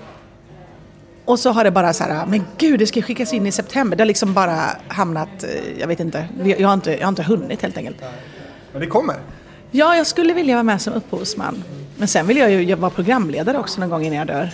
[1.25, 3.97] Och så har det bara så här, men gud det ska skickas in i september.
[3.97, 7.23] Det har liksom bara hamnat, eh, jag vet inte, jag har inte, jag har inte
[7.23, 7.97] hunnit helt enkelt.
[8.71, 9.15] Men det kommer.
[9.71, 11.63] Ja, jag skulle vilja vara med som upphovsman.
[11.97, 14.49] Men sen vill jag ju vara programledare också någon gång innan jag dör.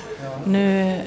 [0.46, 1.00] Nu,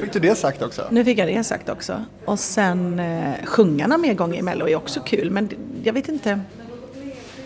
[0.00, 0.86] Fick du det sagt också?
[0.90, 2.04] nu fick jag det sagt också.
[2.24, 5.48] Och sen eh, sjunga någon mer gång i Mello är också kul, men
[5.82, 6.40] jag vet inte.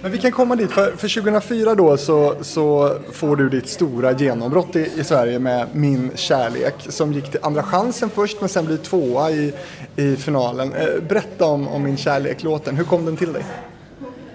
[0.03, 4.13] Men vi kan komma dit, för, för 2004 då så, så får du ditt stora
[4.13, 8.65] genombrott i, i Sverige med Min kärlek som gick till Andra chansen först men sen
[8.65, 9.53] blir tvåa i,
[9.97, 10.73] i finalen.
[10.73, 13.45] Eh, berätta om, om Min kärlek-låten, hur kom den till dig?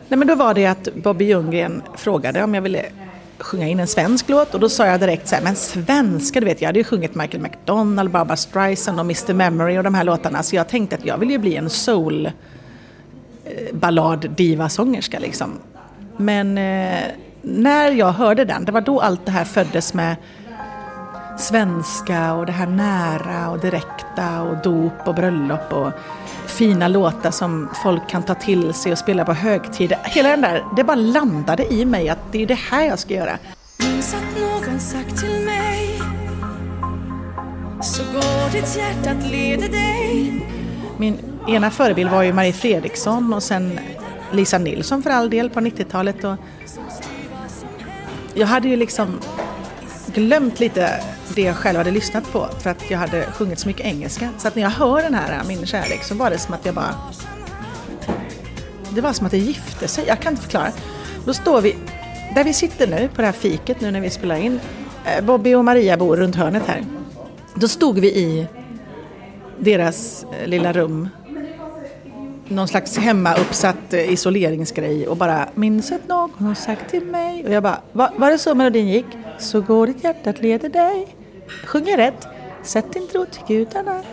[0.07, 2.85] Nej, men då var det att Bobby Ljunggren frågade om jag ville
[3.39, 6.45] sjunga in en svensk låt och då sa jag direkt så här, men svenska, du
[6.45, 10.03] vet, jag hade ju sjungit Michael McDonald, Barbra Streisand och Mr Memory och de här
[10.03, 12.31] låtarna så jag tänkte att jag vill ju bli en soul
[13.57, 15.51] eh, ballad diva-sångerska liksom.
[16.17, 17.03] Men eh,
[17.41, 20.15] när jag hörde den, det var då allt det här föddes med
[21.37, 25.91] svenska och det här nära och direkta och dop och bröllop och
[26.45, 29.99] fina låtar som folk kan ta till sig och spela på högtider.
[30.03, 33.13] Hela den där, det bara landade i mig att det är det här jag ska
[33.13, 33.37] göra.
[33.79, 35.99] Minns att någon sagt till mig
[37.81, 40.45] Så går ditt hjärta att leda dig
[40.97, 43.79] Min ena förebild var ju Marie Fredriksson och sen
[44.31, 46.23] Lisa Nilsson för all del på 90-talet.
[46.23, 46.35] Och
[48.33, 49.19] jag hade ju liksom
[50.13, 51.03] glömt lite
[51.35, 54.29] det jag själv hade lyssnat på för att jag hade sjungit så mycket engelska.
[54.37, 56.75] Så att när jag hör den här Min kärlek så var det som att jag
[56.75, 56.95] bara...
[58.95, 60.05] Det var som att det gifte sig.
[60.07, 60.71] Jag kan inte förklara.
[61.25, 61.75] Då står vi,
[62.35, 64.59] där vi sitter nu på det här fiket nu när vi spelar in.
[65.05, 66.83] Eh, Bobby och Maria bor runt hörnet här.
[67.55, 68.47] Då stod vi i
[69.59, 71.09] deras eh, lilla rum.
[72.49, 77.45] Någon slags hemmauppsatt eh, isoleringsgrej och bara minns att någon har sagt till mig.
[77.45, 79.05] Och jag bara, Va, var det så melodin gick?
[79.39, 81.15] Så går ditt hjärta att leda dig.
[81.65, 82.27] Sjunger rätt.
[82.63, 84.03] Sätt din tro till gudarna.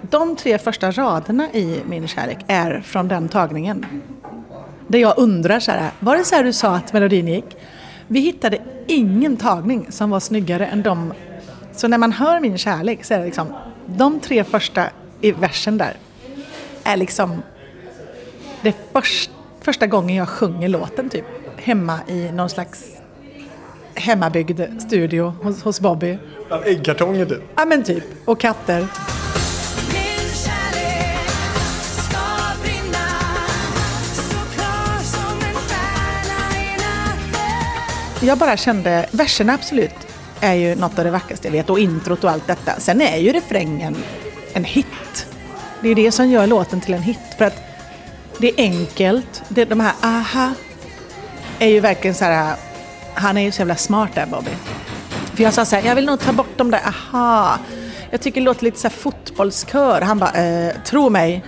[0.00, 3.86] De tre första raderna i Min kärlek är från den tagningen.
[4.88, 7.56] Där jag undrar så här, var det så här du sa att melodin gick?
[8.08, 11.12] Vi hittade ingen tagning som var snyggare än de.
[11.72, 13.46] Så när man hör Min kärlek så är det liksom,
[13.86, 14.86] de tre första
[15.20, 15.96] i versen där
[16.84, 17.42] är liksom
[18.64, 21.24] det först, första gången jag sjunger låten typ.
[21.56, 22.84] Hemma i någon slags
[23.94, 26.18] hemmabyggd studio hos, hos Bobby.
[26.48, 27.42] Bland äggkartonger typ.
[27.56, 28.86] Ja men typ, och katter.
[38.20, 39.90] Jag bara kände, verserna absolut
[40.40, 42.80] är ju något av det vackraste jag vet och introt och allt detta.
[42.80, 43.96] Sen är ju refrängen
[44.52, 45.26] en hit.
[45.82, 47.18] Det är det som gör låten till en hit.
[47.38, 47.73] För att
[48.38, 49.42] det är enkelt.
[49.48, 50.52] Det, de här aha
[51.58, 52.56] är ju verkligen så här,
[53.14, 54.50] han är ju så jävla smart där Bobby.
[55.34, 57.58] För jag sa så här, jag vill nog ta bort de där aha.
[58.10, 60.00] Jag tycker det låter lite så här fotbollskör.
[60.00, 61.44] Han bara, eh, tro mig,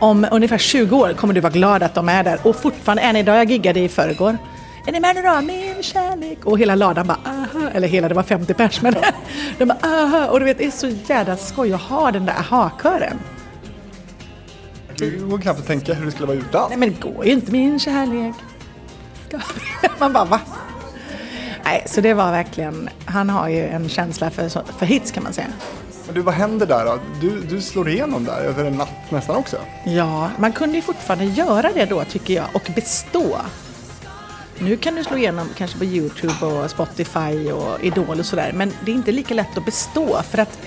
[0.00, 2.38] om ungefär 20 år kommer du vara glad att de är där.
[2.42, 4.38] Och fortfarande, än idag, jag giggade i förrgår.
[4.86, 5.40] Är ni med nu då?
[5.40, 6.44] Min kärlek.
[6.44, 7.68] Och hela ladan bara aha.
[7.74, 8.94] Eller hela, det var 50 pers men
[9.58, 10.26] de bara aha.
[10.26, 13.18] Och du vet, det är så jävla skoj att ha den där aha-kören.
[15.00, 16.68] Det går knappt att tänka hur det skulle vara utan.
[16.68, 18.34] Nej men det går ju inte min kärlek.
[19.98, 20.40] Man bara va?
[21.64, 24.48] Nej, så det var verkligen, han har ju en känsla för,
[24.78, 25.46] för hits kan man säga.
[26.06, 26.98] Men du, vad händer där då?
[27.20, 29.56] Du, du slår igenom där över en natt nästan också.
[29.84, 33.36] Ja, man kunde ju fortfarande göra det då tycker jag och bestå.
[34.58, 38.72] Nu kan du slå igenom kanske på Youtube och Spotify och Idol och sådär men
[38.84, 40.58] det är inte lika lätt att bestå för att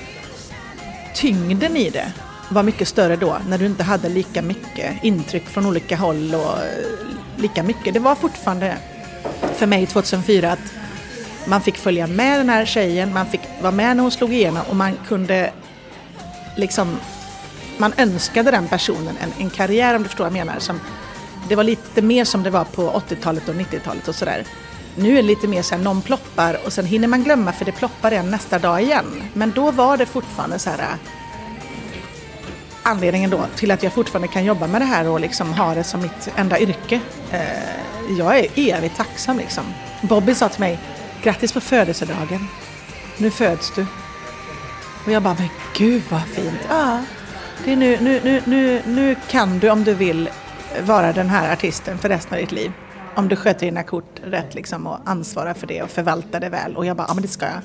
[1.16, 2.14] tyngden i det
[2.50, 6.58] var mycket större då när du inte hade lika mycket intryck från olika håll och
[6.58, 6.86] eh,
[7.38, 7.94] lika mycket.
[7.94, 8.78] Det var fortfarande
[9.56, 10.74] för mig 2004 att
[11.48, 14.62] man fick följa med den här tjejen, man fick vara med när hon slog igenom
[14.70, 15.52] och man kunde
[16.56, 16.98] liksom
[17.78, 20.60] man önskade den personen en, en karriär om du förstår vad jag menar.
[20.60, 20.80] Som,
[21.50, 24.44] det var lite mer som det var på 80-talet och 90-talet och sådär.
[24.96, 27.66] Nu är det lite mer så här, någon ploppar och sen hinner man glömma för
[27.66, 29.24] det ploppar igen nästa dag igen.
[29.34, 30.98] Men då var det fortfarande så här
[32.84, 35.84] anledningen då till att jag fortfarande kan jobba med det här och liksom ha det
[35.84, 37.02] som mitt enda yrke.
[37.32, 39.64] Eh, jag är evigt tacksam liksom.
[40.02, 40.80] Bobby sa till mig,
[41.24, 42.48] grattis på födelsedagen.
[43.18, 43.86] Nu föds du.
[45.06, 46.60] Och jag bara, men gud vad fint.
[46.70, 47.04] Ja,
[47.66, 50.30] det är nu, nu, nu, nu, nu kan du om du vill
[50.82, 52.72] vara den här artisten för resten av ditt liv.
[53.16, 56.76] Om du sköter dina kort rätt liksom och ansvarar för det och förvaltar det väl.
[56.78, 57.62] Och jag bara, ja men det ska jag.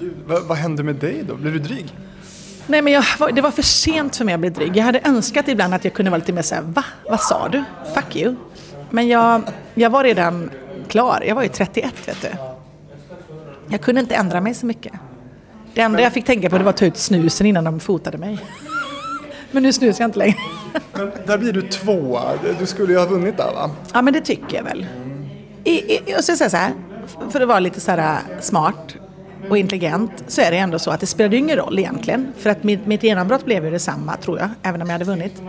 [0.00, 1.34] Gud, vad, vad hände med dig då?
[1.34, 1.94] Blev du dryg?
[2.70, 3.04] Nej men jag,
[3.34, 4.76] det var för sent för mig att bli dryg.
[4.76, 6.84] Jag hade önskat ibland att jag kunde vara lite mer såhär, va?
[7.08, 7.64] Vad sa du?
[7.94, 8.34] Fuck you.
[8.90, 9.42] Men jag,
[9.74, 10.50] jag var redan
[10.88, 11.22] klar.
[11.26, 12.28] Jag var ju 31 vet du.
[13.68, 14.92] Jag kunde inte ändra mig så mycket.
[15.74, 18.18] Det enda jag fick tänka på det var att ta ut snusen innan de fotade
[18.18, 18.38] mig.
[19.50, 20.36] Men nu snusar jag inte längre.
[20.92, 22.22] Men där blir du tvåa.
[22.58, 23.70] Du skulle ju ha vunnit där va?
[23.92, 24.86] Ja men det tycker jag väl.
[25.64, 26.72] I, i, och så säger jag så här,
[27.30, 28.96] för att vara lite så här smart
[29.50, 32.32] och intelligent så är det ändå så att det spelade ju ingen roll egentligen.
[32.38, 35.42] För att mitt, mitt genombrott blev ju detsamma tror jag, även om jag hade vunnit.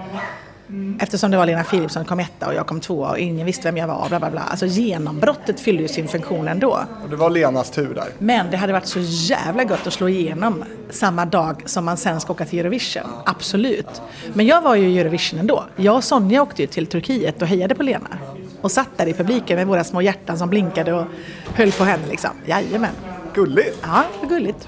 [0.99, 3.77] Eftersom det var Lena Philipsson kom etta och jag kom tvåa och ingen visste vem
[3.77, 4.09] jag var.
[4.09, 4.41] Bla bla bla.
[4.41, 6.79] Alltså genombrottet fyllde ju sin funktion ändå.
[7.03, 8.07] Och det var Lenas tur där.
[8.19, 12.21] Men det hade varit så jävla gott att slå igenom samma dag som man sen
[12.21, 13.03] ska åka till Eurovision.
[13.25, 14.01] Absolut.
[14.33, 15.63] Men jag var ju i Eurovision ändå.
[15.75, 18.17] Jag och Sonja åkte ju till Turkiet och hejade på Lena.
[18.61, 21.05] Och satt där i publiken med våra små hjärtan som blinkade och
[21.53, 22.31] höll på henne liksom.
[22.45, 22.93] Jajamän.
[23.33, 23.77] Gulligt.
[23.81, 24.67] Ja, gulligt.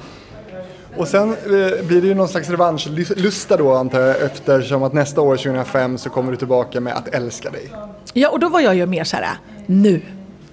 [0.98, 5.22] Och sen eh, blir det ju någon slags revanschlusta då antar jag eftersom att nästa
[5.22, 7.72] år 2005 så kommer du tillbaka med Att älska dig.
[8.14, 9.28] Ja, och då var jag ju mer så här,
[9.66, 10.02] nu,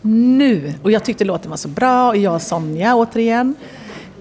[0.02, 0.74] nu.
[0.82, 3.54] Och jag tyckte låten var så bra och jag och Sonja återigen,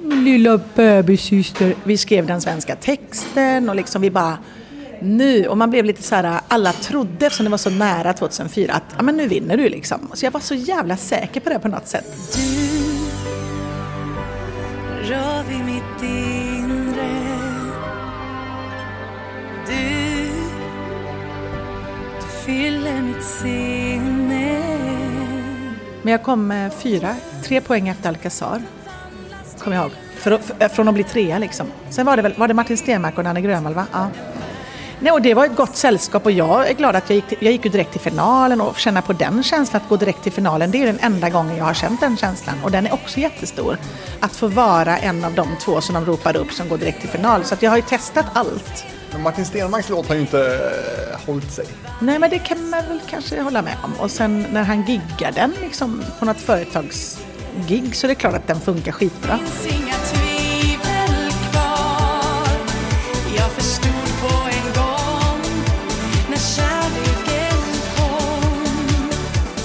[0.03, 4.37] lilla bebissyster, vi skrev den svenska texten och liksom vi bara,
[5.01, 5.47] nu.
[5.47, 8.83] Och man blev lite så här, alla trodde eftersom det var så nära 2004 att,
[8.97, 9.99] ja men nu vinner du liksom.
[10.13, 12.05] Så jag var så jävla säker på det på något sätt
[15.09, 17.37] rör vid mitt inre
[19.67, 20.29] Du,
[22.21, 24.61] du fyller mitt sinne
[26.01, 28.61] Men jag kom eh, fyra, tre poäng efter Alcazar.
[29.59, 29.91] Kommer jag ihåg.
[30.15, 31.67] För, för, från att bli trea liksom.
[31.89, 33.85] Sen var det väl, var det Martin Stenmark och Nanne Grönvall va?
[33.91, 34.09] Ja.
[34.99, 37.37] Nej, och det var ett gott sällskap och jag är glad att jag gick, till,
[37.41, 40.31] jag gick ju direkt till finalen och känna på den känslan att gå direkt till
[40.31, 40.71] finalen.
[40.71, 43.19] Det är ju den enda gången jag har känt den känslan och den är också
[43.19, 43.77] jättestor.
[44.19, 47.09] Att få vara en av de två som de ropar upp som går direkt till
[47.09, 47.43] final.
[47.43, 48.85] Så att jag har ju testat allt.
[49.11, 51.65] Men Martin Stenmarks låt har ju inte eh, hållit sig.
[52.01, 53.93] Nej men det kan man väl kanske hålla med om.
[53.99, 58.47] Och sen när han giggar den liksom på något företagsgig så är det klart att
[58.47, 59.39] den funkar skitbra.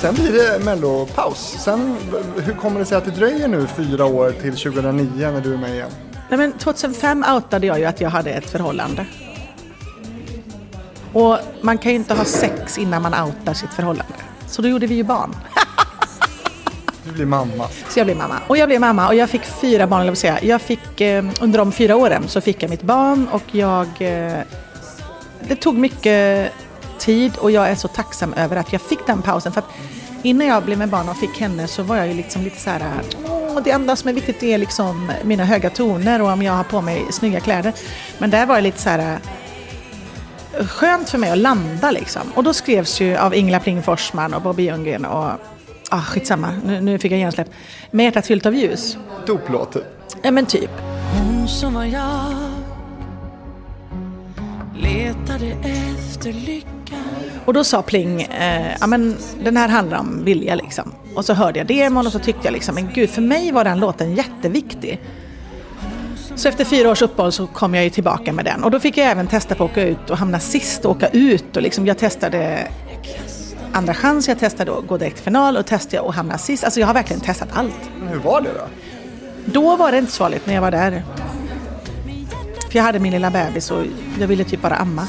[0.03, 1.57] Sen blir det mellopaus.
[1.59, 1.97] Sen,
[2.37, 5.59] hur kommer det sig att det dröjer nu fyra år till 2009 när du är
[5.59, 5.91] med igen?
[6.29, 9.07] Nej, men 2005 outade jag ju att jag hade ett förhållande.
[11.13, 14.15] Och man kan ju inte ha sex innan man outar sitt förhållande.
[14.47, 15.35] Så då gjorde vi ju barn.
[17.05, 17.69] Du blir mamma.
[17.89, 18.35] Så jag blev mamma.
[18.47, 20.39] Och jag blev mamma och jag fick fyra barn, eller säga.
[20.43, 23.89] Jag fick, eh, under de fyra åren så fick jag mitt barn och jag...
[23.99, 24.39] Eh,
[25.49, 26.53] det tog mycket
[27.03, 29.53] tid och jag är så tacksam över att jag fick den pausen.
[29.53, 29.69] För att
[30.23, 32.71] innan jag blev med barn och fick henne så var jag ju liksom lite så
[32.71, 32.83] här...
[33.65, 36.81] Det enda som är viktigt är liksom mina höga toner och om jag har på
[36.81, 37.73] mig snygga kläder.
[38.19, 39.19] Men där var det lite så här
[40.61, 42.23] skönt för mig att landa liksom.
[42.35, 45.31] Och då skrevs ju av Ingela Pling Forsman och Bobby Ljunggren och...
[45.91, 47.49] Ah, skitsamma, nu, nu fick jag hjärnsläpp.
[47.91, 48.97] Med hjärtat fyllt av ljus.
[49.27, 49.77] Doplåt.
[50.23, 50.71] Ja men typ.
[51.13, 52.35] Hon som var jag
[54.75, 56.82] letade efter lycka
[57.45, 60.93] Och då sa Pling, eh, ja men den här handlar om vilja liksom.
[61.15, 63.65] Och så hörde jag demon och så tyckte jag liksom, men gud för mig var
[63.65, 65.01] den låten jätteviktig.
[66.35, 68.65] Så efter fyra års uppehåll så kom jag ju tillbaka med den.
[68.65, 71.09] Och då fick jag även testa på att åka ut och hamna sist och åka
[71.09, 71.57] ut.
[71.57, 72.69] Och liksom jag testade
[73.73, 76.65] andra chans, jag testade att gå direkt till final och testade att hamna sist.
[76.65, 77.91] Alltså jag har verkligen testat allt.
[77.99, 78.69] Men hur var det då?
[79.45, 81.03] Då var det inte så farligt när jag var där.
[82.71, 83.85] För jag hade min lilla bebis och
[84.21, 85.09] jag ville typ bara amma.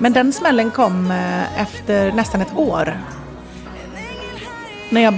[0.00, 3.00] Men den smällen kom eh, efter nästan ett år.
[4.90, 5.14] När jag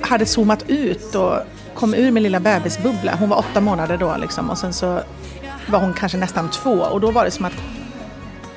[0.00, 1.38] hade zoomat ut och
[1.74, 3.16] kom ur min lilla bebisbubbla.
[3.18, 5.00] Hon var åtta månader då liksom och sen så
[5.66, 7.62] var hon kanske nästan två och då var det som att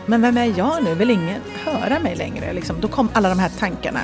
[0.05, 0.95] men vem är jag nu?
[0.95, 2.53] Vill ingen höra mig längre?
[2.53, 3.99] Liksom, då kom alla de här tankarna.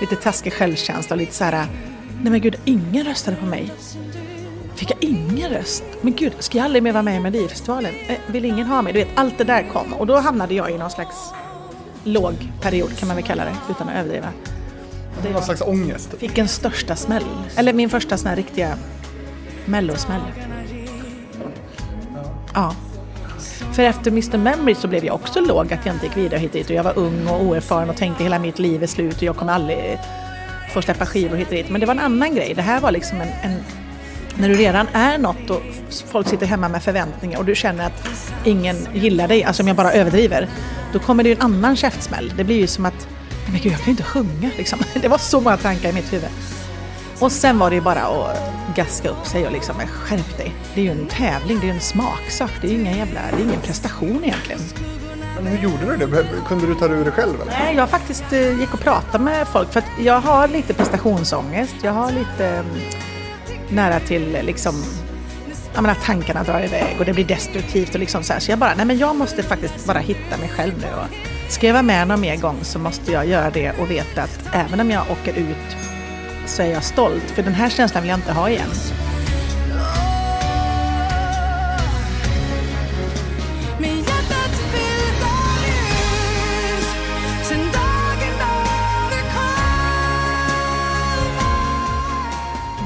[0.00, 1.66] Lite taskig självkänsla och lite så här,
[2.22, 3.72] nej men gud, ingen röstade på mig
[4.82, 5.84] fick jag ingen röst.
[6.00, 7.94] Men gud, ska jag aldrig mer vara med i Melodifestivalen?
[8.08, 8.92] Eh, vill ingen ha mig?
[8.92, 9.92] Du vet, allt det där kom.
[9.92, 11.16] Och då hamnade jag i någon slags
[12.04, 14.28] låg period kan man väl kalla det, utan att överdriva.
[15.22, 16.14] Det någon slags ångest.
[16.18, 17.24] Fick en största smäll.
[17.56, 18.78] Eller min första sån här riktiga
[19.64, 20.22] mellosmäll.
[22.54, 22.74] Ja.
[23.72, 26.52] För efter Mr Memory så blev jag också låg att jag inte gick vidare hit
[26.52, 26.66] dit.
[26.70, 29.36] Och jag var ung och oerfaren och tänkte hela mitt liv är slut och jag
[29.36, 29.98] kommer aldrig
[30.74, 31.70] få släppa skivor hit och dit.
[31.70, 32.54] Men det var en annan grej.
[32.54, 33.64] Det här var liksom en, en
[34.38, 35.62] när du redan är något och
[36.10, 38.08] folk sitter hemma med förväntningar och du känner att
[38.44, 40.48] ingen gillar dig, alltså om jag bara överdriver,
[40.92, 42.32] då kommer det ju en annan käftsmäll.
[42.36, 44.78] Det blir ju som att, "Nej, men gud jag kan ju inte sjunga liksom.
[45.02, 46.30] Det var så många tankar i mitt huvud.
[47.18, 48.38] Och sen var det ju bara att
[48.76, 50.54] gaska upp sig och liksom, "Men skärp dig.
[50.74, 53.20] Det är ju en tävling, det är ju en smaksak, det är ju ingen jävla,
[53.36, 54.60] det är ingen prestation egentligen.
[55.36, 56.24] Men hur gjorde du det?
[56.48, 57.52] Kunde du ta det ur dig själv eller?
[57.52, 61.74] Nej, jag faktiskt eh, gick och pratade med folk för att jag har lite prestationsångest.
[61.82, 62.66] Jag har lite mm,
[63.72, 64.84] nära till liksom
[65.74, 68.40] jag menar, tankarna drar iväg och det blir destruktivt och liksom så här.
[68.40, 70.86] Så jag bara, nej men jag måste faktiskt bara hitta mig själv nu.
[70.86, 74.22] Och ska jag vara med någon mer gång så måste jag göra det och veta
[74.22, 75.76] att även om jag åker ut
[76.46, 77.30] så är jag stolt.
[77.30, 78.70] För den här känslan vill jag inte ha igen.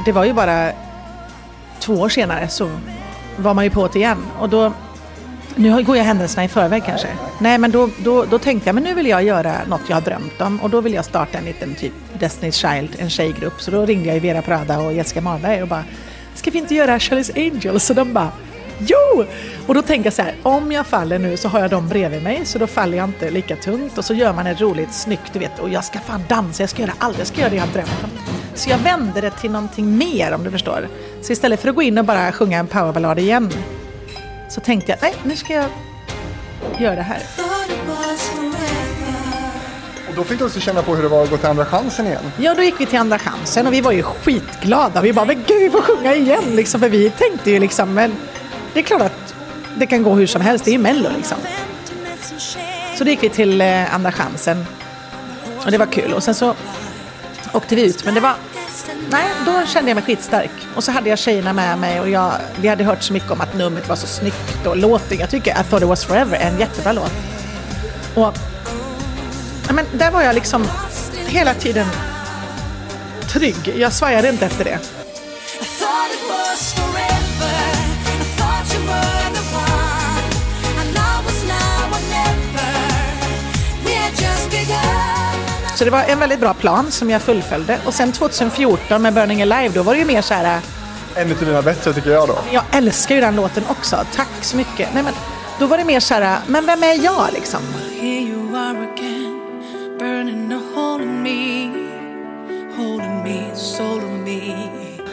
[0.06, 0.72] Det var ju bara
[1.78, 2.70] två år senare så
[3.36, 4.26] var man ju på det igen.
[4.38, 4.72] Och då,
[5.54, 7.08] nu går jag händelserna i förväg kanske.
[7.40, 10.00] Nej men då, då, då tänkte jag, men nu vill jag göra något jag har
[10.00, 10.60] drömt om.
[10.60, 13.60] Och då vill jag starta en liten typ Destiny's Child, en tjejgrupp.
[13.60, 15.84] Så då ringde jag ju Vera Prada och Jessica Marberg och bara,
[16.34, 17.90] ska vi inte göra Charlie's Angels?
[17.90, 18.32] Och de bara,
[18.78, 19.24] jo!
[19.66, 22.22] Och då tänker jag så här, om jag faller nu så har jag dem bredvid
[22.22, 23.98] mig så då faller jag inte lika tungt.
[23.98, 26.70] Och så gör man ett roligt, snyggt, du vet, och jag ska fan dansa, jag
[26.70, 28.35] ska göra allt, jag ska göra det jag har drömt om.
[28.56, 30.88] Så jag vände det till någonting mer om du förstår.
[31.22, 33.52] Så istället för att gå in och bara sjunga en powerballad igen
[34.48, 35.66] så tänkte jag, nej nu ska jag
[36.78, 37.22] göra det här.
[40.08, 42.06] Och då fick du också känna på hur det var att gå till andra chansen
[42.06, 42.32] igen.
[42.36, 45.00] Ja, då gick vi till andra chansen och vi var ju skitglada.
[45.00, 46.80] Vi bara, men gud, vi får sjunga igen liksom.
[46.80, 48.12] För vi tänkte ju liksom, men
[48.74, 49.34] det är klart att
[49.78, 50.64] det kan gå hur som helst.
[50.64, 51.38] Det är ju Mello liksom.
[52.98, 54.66] Så då gick vi till eh, andra chansen.
[55.64, 56.12] Och det var kul.
[56.12, 56.54] Och sen så
[57.52, 58.04] åkte vi ut.
[58.04, 58.34] Men det var,
[59.10, 60.50] nej, då kände jag mig skitstark.
[60.74, 63.40] Och så hade jag tjejerna med mig och jag, vi hade hört så mycket om
[63.40, 65.18] att numret var så snyggt och låten.
[65.18, 67.12] Jag tycker I thought it was forever är en jättebra låt.
[68.14, 68.36] Och
[69.66, 70.68] ja, men där var jag liksom
[71.26, 71.86] hela tiden
[73.28, 73.74] trygg.
[73.76, 74.78] Jag svajade inte efter det.
[84.18, 84.95] Just begun
[85.76, 87.78] så det var en väldigt bra plan som jag fullföljde.
[87.86, 90.60] Och sen 2014 med Burning Alive, då var det ju mer så här,
[91.14, 92.38] En av dina bättre tycker jag då.
[92.50, 94.88] jag älskar ju den låten också, tack så mycket.
[94.94, 95.14] Nej, men,
[95.58, 97.60] då var det mer så här, men vem är jag liksom?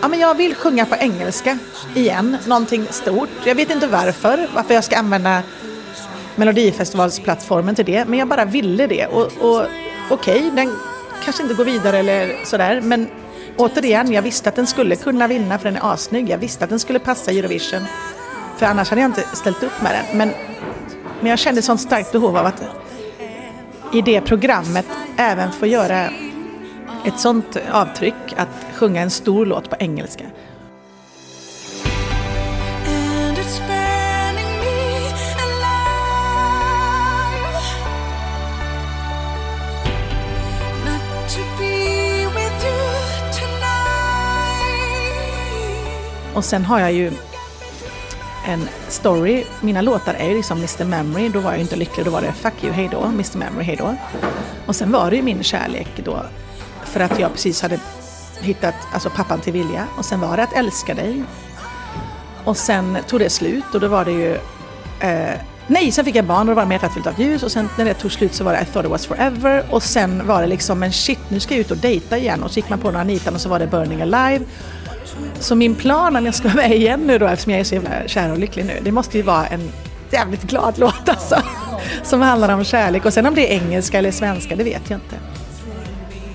[0.02, 1.58] Ja, men jag vill sjunga på engelska
[1.96, 3.30] igen, någonting stort.
[3.44, 5.42] Jag vet inte varför, varför jag ska använda
[6.36, 9.06] Melodifestivalsplattformen till det, men jag bara ville det.
[9.06, 9.66] Och, och
[10.10, 10.72] okej, den
[11.24, 13.08] kanske inte går vidare eller sådär, men
[13.58, 16.30] återigen, jag visste att den skulle kunna vinna för den är assnygg.
[16.30, 17.86] Jag visste att den skulle passa Eurovision,
[18.58, 20.18] för annars hade jag inte ställt upp med den.
[20.18, 20.34] Men,
[21.20, 22.64] men jag kände sånt starkt behov av att
[23.94, 24.86] i det programmet
[25.18, 26.10] även få göra
[27.06, 30.24] ett sånt avtryck att sjunga en stor låt på engelska.
[46.34, 47.12] Och sen har jag ju
[48.48, 49.44] en story.
[49.62, 52.32] Mina låtar är ju liksom Mr Memory, då var jag inte lycklig, då var det
[52.32, 53.96] Fuck you, hejdå, Mr Memory, hejdå.
[54.66, 56.26] Och sen var det ju min kärlek då,
[56.84, 57.80] för att jag precis hade
[58.42, 59.88] hittat alltså pappan till Vilja.
[59.98, 61.24] Och sen var det att älska dig.
[62.44, 64.34] Och sen tog det slut och då var det ju
[65.00, 67.52] eh, Nej, sen fick jag barn och då var det mer hjärtat av ljus och
[67.52, 70.28] sen när det tog slut så var det I thought it was forever och sen
[70.28, 72.70] var det liksom men shit nu ska jag ut och dejta igen och så gick
[72.70, 74.46] man på några nitan och så var det Burning Alive.
[75.40, 77.76] Så min plan om jag ska vara med igen nu då eftersom jag är så
[77.76, 79.72] jävla kär och lycklig nu det måste ju vara en
[80.12, 81.42] jävligt glad låt alltså.
[82.04, 84.98] Som handlar om kärlek och sen om det är engelska eller svenska det vet jag
[84.98, 85.16] inte.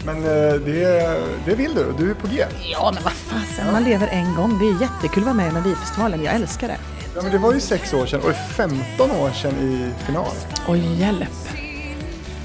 [0.07, 2.45] Men eh, det, det vill du, du är på G.
[2.73, 4.59] Ja men vad fasen, man lever en gång.
[4.59, 6.77] Det är jättekul att vara med i Melodifestivalen, jag älskar det.
[7.14, 10.31] Ja, men det var ju sex år sedan och 15 år sedan i final.
[10.69, 11.49] Oj, hjälp.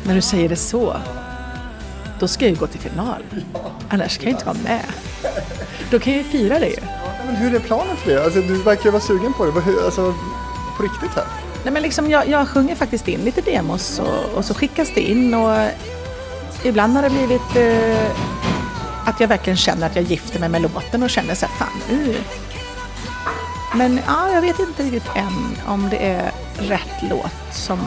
[0.04, 0.96] När du säger det så,
[2.20, 3.24] då ska jag ju gå till final.
[3.90, 4.82] Annars kan jag inte vara med.
[5.92, 6.78] Då kan jag ju fira det ju.
[7.26, 8.24] Men hur är planen för det?
[8.24, 9.86] Alltså, du verkar ju vara sugen på det.
[9.86, 10.14] Alltså,
[10.78, 11.26] på riktigt här.
[11.64, 15.02] Nej, men liksom jag, jag sjunger faktiskt in lite demos och, och så skickas det
[15.02, 15.68] in och
[16.64, 18.12] ibland har det blivit eh,
[19.06, 21.98] att jag verkligen känner att jag gifter mig med låten och känner så här, fan,
[21.98, 22.16] uh.
[23.76, 27.80] Men ja, jag vet inte riktigt än om det är rätt låt som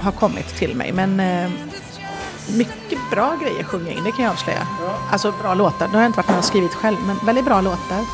[0.00, 0.92] har kommit till mig.
[0.92, 1.50] Men eh,
[2.56, 4.66] mycket bra grejer sjunger jag in, det kan jag avslöja.
[5.10, 7.60] Alltså bra låtar, det har jag inte varit med och skrivit själv, men väldigt bra
[7.60, 8.04] låtar.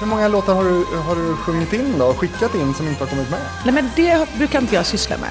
[0.00, 2.14] Hur många låtar har du, har du sjungit in då?
[2.14, 3.40] Skickat in som inte har kommit med?
[3.64, 5.30] Nej men det brukar inte jag syssla med.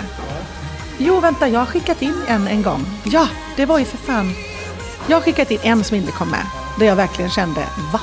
[0.97, 2.85] Jo vänta, jag har skickat in en en gång.
[3.03, 4.33] Ja, det var ju för fan.
[5.07, 6.45] Jag har skickat in en som inte kom med.
[6.79, 7.61] Där jag verkligen kände,
[7.93, 7.99] va?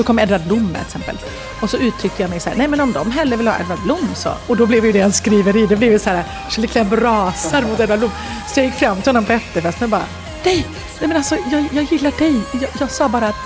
[0.00, 1.16] Då kom Edvard Blom med exempel.
[1.62, 3.82] Och så uttryckte jag mig så här, nej men om de hellre vill ha Edvard
[3.84, 4.30] Blom så.
[4.46, 5.66] Och då blev ju det en skriveri.
[5.66, 8.10] Det blev ju så här, Shirley Clamp rasar mot Edvard Blom.
[8.48, 10.04] Så jag gick fram till honom på efterfesten och bara,
[10.44, 10.66] nej,
[11.00, 12.40] nej men alltså jag, jag gillar dig.
[12.52, 13.36] Jag, jag sa bara att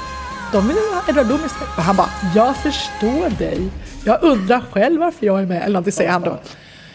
[0.53, 1.77] de vill ha Edvard Blom istället.
[1.77, 3.71] Och han bara, jag förstår dig.
[4.05, 5.63] Jag undrar själv varför jag är med.
[5.63, 6.41] Eller någonting säger han då.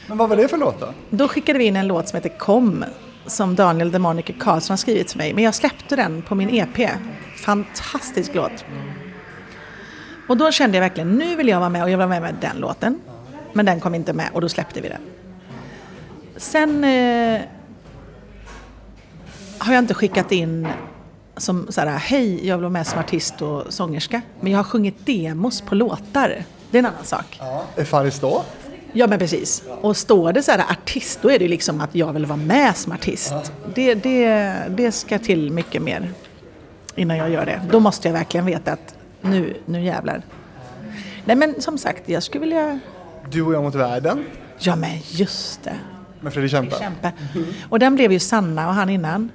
[0.07, 0.93] Men vad var det för låt då?
[1.10, 2.86] Då skickade vi in en låt som heter Kom
[3.26, 5.34] som Daniel Demoniker Karlsson har skrivit till mig.
[5.34, 6.89] Men jag släppte den på min EP.
[7.45, 8.66] Fantastisk låt.
[10.30, 12.22] Och då kände jag verkligen, nu vill jag vara med och jag vill vara med
[12.22, 13.02] med den låten.
[13.54, 15.02] Men den kom inte med och då släppte vi den.
[16.38, 17.42] Sen eh,
[19.58, 20.68] har jag inte skickat in
[21.38, 24.22] som så här, hej jag vill vara med som artist och sångerska.
[24.40, 26.44] Men jag har sjungit demos på låtar.
[26.72, 27.40] Det är en annan sak.
[27.76, 28.44] Är Faris då?
[28.94, 29.64] Ja men precis.
[29.82, 32.38] Och står det så här artist, då är det ju liksom att jag vill vara
[32.38, 33.34] med som artist.
[33.76, 36.12] Det, det, det ska till mycket mer
[36.96, 37.62] innan jag gör det.
[37.72, 40.22] Då måste jag verkligen veta att nu, nu jävlar.
[41.26, 42.80] Nej men som sagt, jag skulle vilja...
[43.32, 44.26] Du och jag mot världen
[44.60, 45.76] Ja men just det.
[46.20, 46.76] med Fredrik Kempe.
[46.80, 47.12] Kämpe.
[47.70, 49.32] Och den blev ju Sanna och han innan.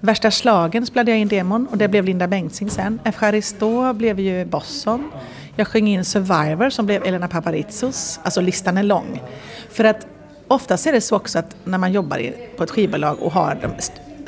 [0.00, 2.98] Värsta slagen spelade jag in demon och det blev Linda Bengtzing sen.
[3.04, 5.10] Efcharisto blev ju Bosson.
[5.56, 8.20] Jag sjöng in Survivor som blev Elena Paparizos.
[8.22, 9.22] Alltså listan är lång.
[9.70, 10.06] För att
[10.48, 13.58] oftast är det så också att när man jobbar på ett skivbolag och har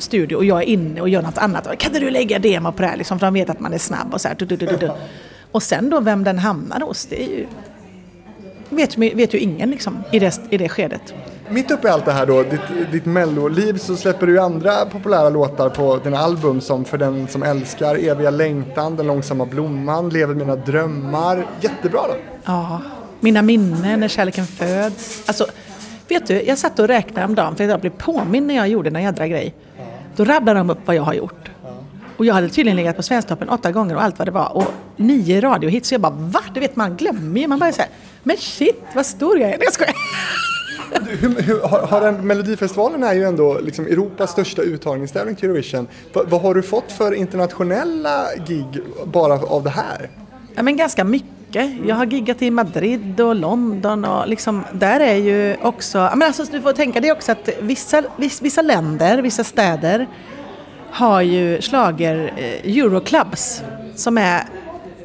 [0.03, 1.65] studio och jag är inne och gör något annat.
[1.65, 2.97] Kan inte du lägga demo på det här?
[2.97, 4.35] Liksom, för de vet att man är snabb och så här.
[4.39, 4.91] Du, du, du.
[5.53, 7.47] Och sen då vem den hamnar hos, det är ju...
[8.69, 11.15] Vet, vet ju ingen liksom i det, i det skedet.
[11.49, 14.87] Mitt uppe i allt det här då, ditt, ditt melloliv, så släpper du ju andra
[14.87, 20.09] populära låtar på dina album som För den som älskar, Eviga längtan, Den långsamma blomman,
[20.09, 21.47] Lever mina drömmar.
[21.61, 22.15] Jättebra då.
[22.45, 22.81] Ja,
[23.21, 25.23] mina minnen när kärleken föds.
[25.27, 25.47] Alltså,
[26.09, 28.91] vet du, jag satt och räknade om dagen för jag blev påminn när jag gjorde
[28.91, 29.55] en jädra grej.
[30.17, 31.51] Då rabblade de upp vad jag har gjort.
[32.17, 34.57] Och jag hade tydligen legat på Svensktoppen åtta gånger och allt vad det var.
[34.57, 34.65] Och
[34.97, 35.89] nio radiohits.
[35.89, 36.41] Så jag bara va?
[36.55, 37.47] Du vet man glömmer ju.
[37.47, 37.91] Man bara säger
[38.23, 39.59] men shit vad stor jag är.
[39.59, 39.95] Nej jag skojar.
[41.21, 45.87] Hur, hur, har, har en, Melodifestivalen är ju ändå liksom Europas största uttagningstävling till Eurovision.
[46.13, 50.11] Va, vad har du fått för internationella gig bara av det här?
[50.55, 51.42] Ja, men ganska mycket.
[51.55, 56.45] Jag har giggat i Madrid och London och liksom, där är ju också, men alltså,
[56.45, 58.03] du får tänka dig också att vissa,
[58.41, 60.09] vissa länder, vissa städer
[60.91, 63.63] har ju slager eh, Euroclubs
[63.95, 64.45] som är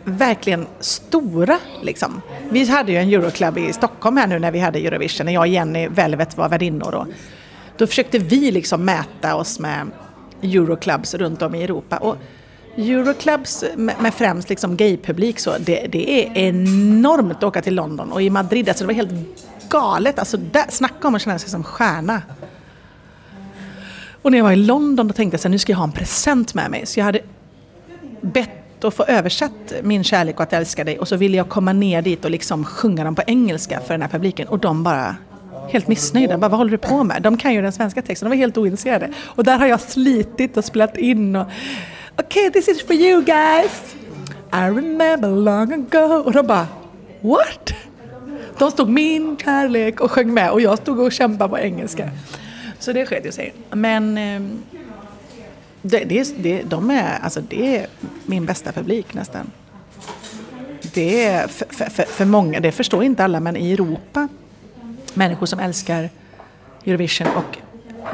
[0.03, 2.21] verkligen stora liksom.
[2.49, 5.41] Vi hade ju en Euroclub i Stockholm här nu när vi hade Eurovision, när jag
[5.41, 7.07] och Jenny Velvet var värdinnor då.
[7.77, 9.87] Då försökte vi liksom mäta oss med
[10.41, 11.97] Euroclubs runt om i Europa.
[11.97, 12.17] Och
[12.77, 18.21] Euroclubs med, främst liksom gaypublik så, det, det är enormt att åka till London och
[18.21, 19.11] i Madrid, alltså det var helt
[19.69, 20.19] galet.
[20.19, 22.21] Alltså där, snacka om att känna sig som stjärna.
[24.21, 25.83] Och när jag var i London då tänkte jag så här, nu ska jag ha
[25.83, 26.85] en present med mig.
[26.85, 27.19] Så jag hade
[28.21, 31.73] bett att få översatt min kärlek och att älska dig och så ville jag komma
[31.73, 35.15] ner dit och liksom sjunga dem på engelska för den här publiken och de bara
[35.69, 36.37] helt missnöjda.
[36.37, 37.21] Bara, vad håller du på med?
[37.21, 39.13] De kan ju den svenska texten, de var helt ointresserade.
[39.17, 41.47] Och där har jag slitit och spelat in och
[42.19, 43.95] Okej, this is for you guys.
[44.53, 46.23] I remember long ago.
[46.25, 46.67] Och de bara
[47.21, 47.73] What?
[48.57, 52.09] De stod min kärlek och sjöng med och jag stod och kämpade på engelska.
[52.79, 53.53] Så det skedde ju sig.
[53.71, 54.59] Men ehm,
[55.81, 57.87] det, det, är- det, de är, alltså det är
[58.25, 59.51] min bästa publik nästan.
[60.93, 64.27] Det är för, för, för många, det förstår inte alla, men i Europa,
[65.13, 66.09] människor som älskar
[66.85, 67.57] Eurovision och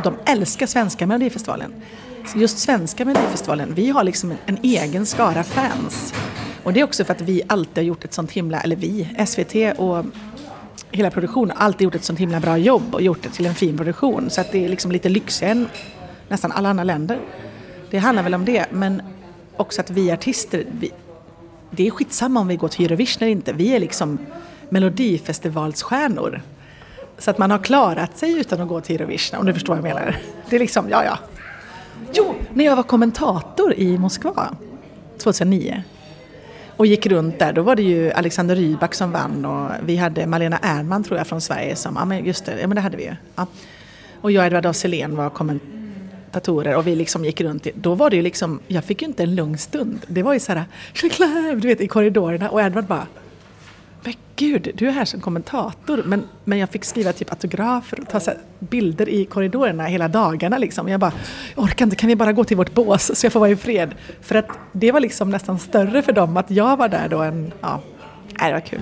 [0.04, 1.74] de älskar svenska Melodifestivalen.
[2.36, 6.14] Just svenska Melodifestivalen, vi har liksom en, en egen skara fans.
[6.64, 9.08] Och det är också för att vi alltid har gjort ett sånt himla, eller vi,
[9.28, 10.06] SVT och
[10.92, 13.56] hela produktionen har alltid gjort ett sånt himla bra jobb och gjort det till en
[13.56, 14.30] fin produktion.
[14.30, 15.68] Så att det är liksom lite lyxigare än
[16.30, 17.20] nästan alla andra länder.
[17.90, 19.02] Det handlar väl om det, men
[19.58, 20.92] också att vi artister, vi,
[21.72, 23.54] det är skitsamma om vi går till Eurovision eller inte.
[23.54, 24.18] Vi är liksom
[24.70, 26.42] Melodifestivalsstjärnor.
[27.18, 29.78] Så att man har klarat sig utan att gå till Eurovision, om du förstår vad
[29.78, 30.18] jag menar.
[30.50, 31.18] Det är liksom, ja ja.
[32.14, 34.56] Jo, när jag var kommentator i Moskva
[35.18, 35.84] 2009.
[36.78, 40.28] Och gick runt där, då var det ju Alexander Rybak som vann och vi hade
[40.28, 42.98] Malena Ernman tror jag från Sverige som, ja men just det, ja men det hade
[42.98, 43.16] vi ju.
[43.36, 43.48] Ja.
[44.22, 47.68] Och jag och Edvard af Sillén var kommentatorer och vi liksom gick runt.
[47.76, 50.00] Då var det ju liksom, jag fick ju inte en lugn stund.
[50.08, 53.08] Det var ju så här, du vet i korridorerna och Edvard bara
[54.04, 56.04] men gud, du är här som kommentator.
[56.06, 60.58] Men, men jag fick skriva typ autografer och ta så bilder i korridorerna hela dagarna.
[60.58, 60.90] Liksom.
[60.90, 61.14] Jag bara,
[61.56, 63.56] jag orkar inte, kan vi bara gå till vårt bås så jag får vara i
[63.56, 63.96] fred?
[64.22, 67.54] För att det var liksom nästan större för dem att jag var där då än,
[67.62, 67.82] ja,
[68.40, 68.82] nej, det var kul.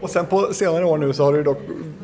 [0.00, 1.58] Och sen på senare år nu så har du dock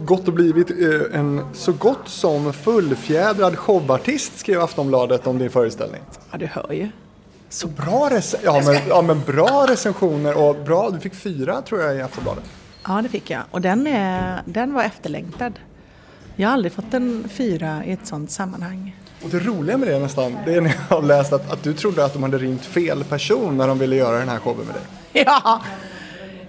[0.05, 6.01] gått och blivit eh, en så gott som fullfjädrad showartist skrev Aftonbladet om din föreställning.
[6.33, 6.89] Ja, du hör ju.
[7.51, 11.80] Så bra, rec- ja, men, ja, men bra recensioner och bra, du fick fyra tror
[11.82, 12.44] jag i Aftonbladet.
[12.86, 13.42] Ja, det fick jag.
[13.51, 15.53] Och den, är, den var efterlängtad.
[16.36, 18.96] Jag har aldrig fått en fyra i ett sånt sammanhang.
[19.24, 21.74] Och det roliga med det nästan, det är när jag har läst att, att du
[21.74, 24.74] trodde att de hade ringt fel person när de ville göra den här showen med
[24.74, 24.82] dig.
[25.26, 25.62] Ja!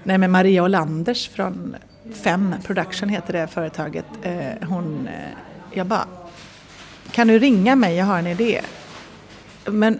[0.03, 1.75] Nej men Maria Olanders från
[2.23, 4.05] Fem Production heter det företaget.
[4.21, 5.13] Eh, hon, eh,
[5.73, 6.05] jag bara,
[7.11, 8.61] kan du ringa mig, jag har en idé.
[9.65, 9.99] Men,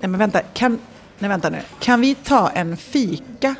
[0.00, 0.78] nej men vänta, kan,
[1.18, 3.54] nej vänta nu, kan vi ta en fika?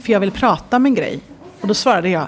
[0.00, 1.20] För jag vill prata om en grej.
[1.60, 2.26] Och då svarade jag,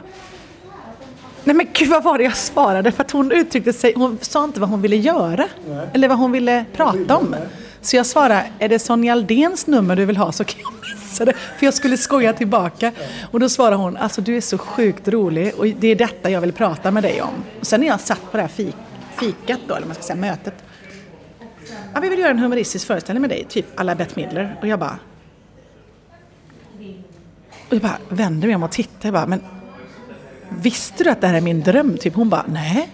[1.44, 2.92] Nej men gud vad var det jag svarade?
[2.92, 5.48] För att hon uttryckte sig, hon sa inte vad hon ville göra.
[5.92, 7.36] Eller vad hon ville prata om.
[7.80, 11.24] Så jag svarade, är det Sonja Aldéns nummer du vill ha så kan jag missa
[11.24, 11.32] det.
[11.32, 12.92] För jag skulle skoja tillbaka.
[13.30, 16.40] Och då svarade hon, alltså du är så sjukt rolig och det är detta jag
[16.40, 17.34] vill prata med dig om.
[17.60, 18.76] Och sen när jag satt på det här fik,
[19.20, 20.54] fikat då, eller man ska säga mötet.
[21.94, 24.56] Ja, vi vill göra en humoristisk föreställning med dig, typ alla Bette Midler.
[24.60, 24.98] Och jag bara...
[27.68, 29.06] Och jag bara vände mig om och tittade.
[29.06, 29.40] Jag bara, men
[30.48, 31.98] Visste du att det här är min dröm?
[31.98, 32.88] Typ hon bara, nej.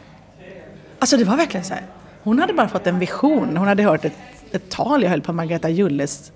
[0.98, 1.86] Alltså det var verkligen så här.
[2.22, 3.56] Hon hade bara fått en vision.
[3.56, 4.16] Hon hade hört ett,
[4.50, 6.32] ett tal jag höll på Margareta Julles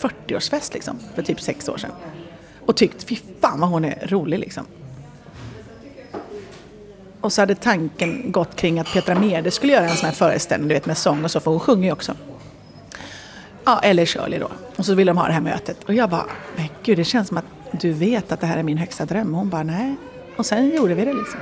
[0.00, 1.90] 40-årsfest liksom, för typ sex år sedan.
[2.66, 4.66] Och tyckt, fy fan vad hon är rolig liksom.
[7.20, 10.68] Och så hade tanken gått kring att Petra Mede skulle göra en sån här föreställning,
[10.68, 12.14] du vet med sång och så, för hon sjunger ju också.
[13.64, 14.48] Ja, eller Shirley då.
[14.76, 15.84] Och så ville de ha det här mötet.
[15.84, 17.44] Och jag bara, men gud det känns som att
[17.80, 19.34] du vet att det här är min högsta dröm.
[19.34, 19.96] Och hon bara, nej.
[20.36, 21.40] Och sen gjorde vi det liksom.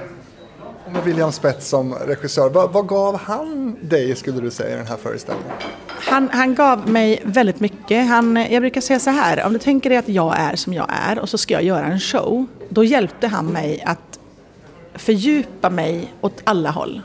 [0.87, 4.79] Och med William Spets som regissör, vad, vad gav han dig skulle du säga i
[4.79, 5.53] den här föreställningen?
[5.87, 8.09] Han, han gav mig väldigt mycket.
[8.09, 10.87] Han, jag brukar säga så här, om du tänker dig att jag är som jag
[11.09, 12.47] är och så ska jag göra en show.
[12.69, 14.18] Då hjälpte han mig att
[14.99, 17.03] fördjupa mig åt alla håll.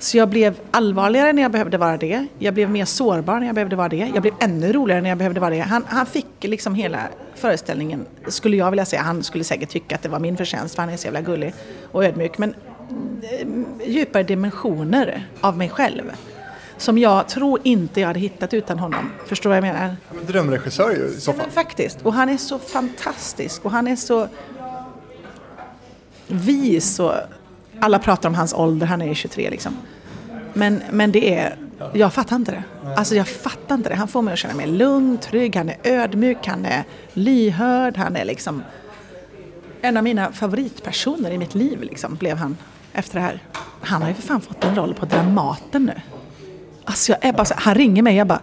[0.00, 2.26] Så jag blev allvarligare när jag behövde vara det.
[2.38, 4.10] Jag blev mer sårbar när jag behövde vara det.
[4.14, 5.60] Jag blev ännu roligare när jag behövde vara det.
[5.60, 6.98] Han, han fick liksom hela
[7.34, 9.02] föreställningen, skulle jag vilja säga.
[9.02, 11.54] Han skulle säkert tycka att det var min förtjänst för han är så jävla gullig
[11.92, 12.38] och ödmjuk.
[12.38, 12.54] Men
[13.22, 13.48] eh,
[13.86, 16.12] djupare dimensioner av mig själv.
[16.76, 19.10] Som jag tror inte jag hade hittat utan honom.
[19.26, 19.96] Förstår du vad jag menar?
[20.08, 21.42] Ja, men Drömregissör ju i så Ja, fall.
[21.46, 21.98] men faktiskt.
[22.02, 24.28] Och han är så fantastisk och han är så
[26.28, 27.00] vis.
[27.00, 27.12] Och
[27.80, 29.76] alla pratar om hans ålder, han är ju 23 liksom.
[30.54, 31.56] Men, men det är,
[31.92, 32.62] jag fattar inte det.
[32.96, 33.94] Alltså jag fattar inte det.
[33.94, 38.16] Han får mig att känna mig lugn, trygg, han är ödmjuk, han är lyhörd, han
[38.16, 38.62] är liksom
[39.80, 42.56] en av mina favoritpersoner i mitt liv liksom, blev han
[42.92, 43.42] efter det här.
[43.80, 46.00] Han har ju för fan fått en roll på Dramaten nu.
[46.84, 48.40] Alltså jag är bara så, han ringer mig jag bara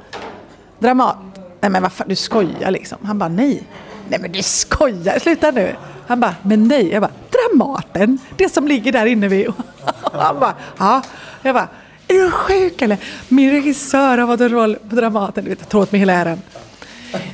[0.80, 1.18] Dramat.
[1.62, 2.98] Nej men vad fan, du skojar liksom.
[3.04, 3.64] Han bara nej.
[4.10, 5.76] Nej men du skojar, sluta nu.
[6.08, 6.91] Han bara, men nej.
[6.91, 8.18] Jag bara, Dramaten.
[8.38, 9.47] Det som ligger där inne vid...
[10.14, 11.01] Han bara, ja.
[11.41, 11.68] Jag bara,
[12.08, 12.97] är du sjuk eller?
[13.30, 15.43] Min regissör har fått en roll på Dramaten.
[15.43, 16.41] Du vet, jag tar åt mig hela äran.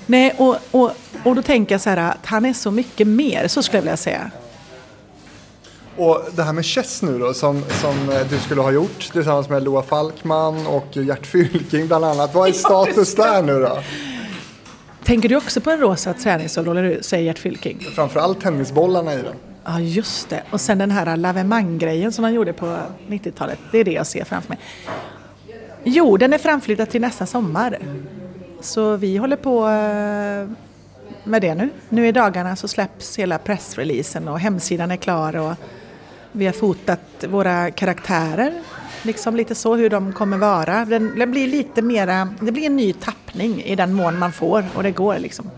[0.05, 0.91] Nej, och, och,
[1.24, 3.84] och då tänker jag så här att han är så mycket mer, så skulle jag
[3.84, 4.31] vilja säga.
[5.98, 9.64] Och det här med Chess nu då, som, som du skulle ha gjort tillsammans med
[9.64, 12.35] Loa Falkman och Gert Fylking bland annat.
[12.35, 13.80] Vad är status där nu då?
[15.03, 17.02] Tänker du också på en rosa träningsoverall, eller hur?
[17.02, 17.80] säger Gert Fylking?
[17.95, 19.36] Framförallt tennisbollarna i den.
[19.64, 20.44] Ja, just det.
[20.52, 23.60] Och sen den här lavemang-grejen som han gjorde på 90-talet.
[23.72, 24.60] Det är det jag ser framför mig.
[25.84, 27.78] Jo, den är framflyttad till nästa sommar.
[28.61, 30.49] Så vi håller på eh,
[31.23, 31.69] med det nu.
[31.90, 35.53] Nu i dagarna så släpps hela pressreleasen och hemsidan är klar och
[36.32, 36.99] vi har fotat
[37.30, 38.53] våra karaktärer.
[39.03, 40.86] Liksom lite så hur de kommer vara.
[40.86, 44.66] Den, det blir lite mera, det blir en ny tappning i den mån man får
[44.76, 45.52] och det går liksom.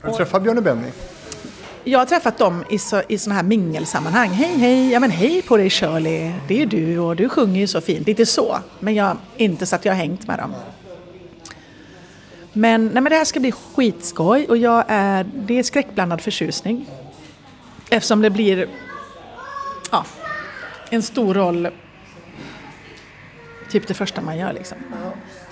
[0.00, 0.88] Har du träffat Björn och Benny?
[1.84, 4.30] Jag har träffat dem i, så, i sådana här mingelsammanhang.
[4.30, 7.60] Hej, hej, ja men hej på dig Shirley, det är ju du och du sjunger
[7.60, 8.06] ju så fint.
[8.06, 10.54] Lite så, men jag, inte så att jag har hängt med dem.
[12.52, 16.86] Men, nej, men det här ska bli skitskoj och jag är, det är skräckblandad förtjusning.
[17.90, 18.68] Eftersom det blir
[19.92, 20.04] ja,
[20.90, 21.68] en stor roll,
[23.70, 24.78] typ det första man gör liksom.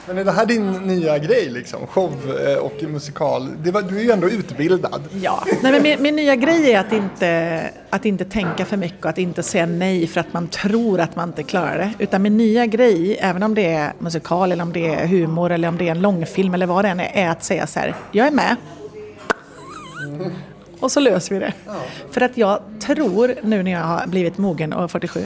[0.06, 1.86] Men är det här din nya grej liksom?
[1.86, 2.12] Show
[2.46, 3.48] eh, och musikal?
[3.72, 5.02] Var, du är ju ändå utbildad.
[5.12, 9.04] Ja, nej, men min, min nya grej är att inte, att inte tänka för mycket
[9.04, 11.92] och att inte säga nej för att man tror att man inte klarar det.
[11.98, 15.68] Utan min nya grej, även om det är musikal eller om det är humor eller
[15.68, 17.94] om det är en långfilm eller vad det än är, är att säga så här,
[18.12, 18.56] jag är med.
[20.80, 21.52] Och så löser vi det.
[22.10, 25.20] För att jag tror nu när jag har blivit mogen och 47,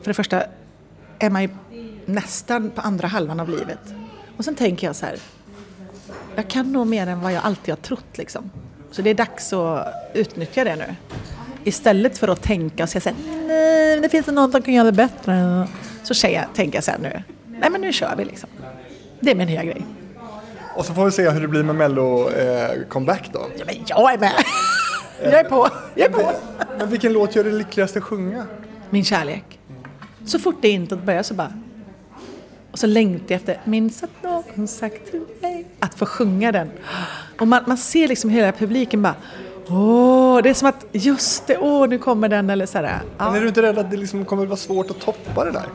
[0.00, 0.42] för det första
[1.18, 1.48] är man ju
[2.06, 3.94] nästan på andra halvan av livet.
[4.36, 5.16] Och sen tänker jag så här,
[6.36, 8.50] jag kan nog mer än vad jag alltid har trott liksom.
[8.90, 10.94] Så det är dags att utnyttja det nu.
[11.64, 14.84] Istället för att tänka och säga så här, nej, det finns någon som kan göra
[14.84, 15.66] det bättre.
[16.02, 18.48] Så säger tänker jag så här nu, nej men nu kör vi liksom.
[19.20, 19.84] Det är min nya grej.
[20.76, 22.70] Och så får vi se hur det blir med Mello eh,
[23.32, 23.46] då.
[23.58, 24.32] Ja, men jag är med!
[25.22, 26.32] Jag är på, jag är på.
[26.78, 28.46] Men vilken låt gör dig lyckligast att sjunga?
[28.90, 29.58] Min kärlek.
[30.24, 31.52] Så fort det introt börjar så bara...
[32.72, 35.66] Och så längtar jag efter, minns att någon sagt till mig.
[35.80, 36.70] Att få sjunga den.
[37.40, 39.14] Och man, man ser liksom hela publiken bara...
[39.68, 43.00] Åh, det är som att just det, åh nu kommer den eller sådär.
[43.18, 43.40] Men är Ja.
[43.40, 45.66] du inte rädd att det liksom kommer vara svårt att toppa det där?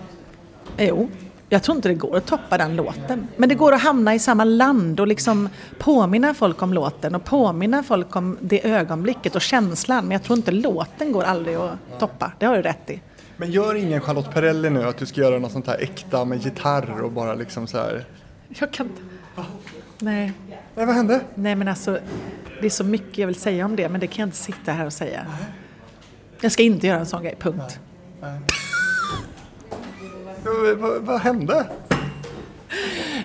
[0.77, 1.09] Jo,
[1.49, 3.27] jag tror inte det går att toppa den låten.
[3.37, 5.49] Men det går att hamna i samma land och liksom
[5.79, 10.03] påminna folk om låten och påminna folk om det ögonblicket och känslan.
[10.03, 12.31] Men jag tror inte låten går aldrig att toppa.
[12.39, 13.01] Det har du rätt i.
[13.37, 16.45] Men gör ingen Charlotte Perrelli nu att du ska göra något sånt här äkta med
[16.45, 18.05] gitarr och bara liksom så här.
[18.47, 19.01] Jag kan inte.
[19.99, 20.33] Nej.
[20.75, 21.21] Nej, vad hände?
[21.35, 21.99] Nej men alltså,
[22.61, 24.71] det är så mycket jag vill säga om det men det kan jag inte sitta
[24.71, 25.25] här och säga.
[26.41, 27.79] Jag ska inte göra en sån grej, punkt.
[28.19, 28.41] Vad,
[30.77, 31.65] vad, vad hände?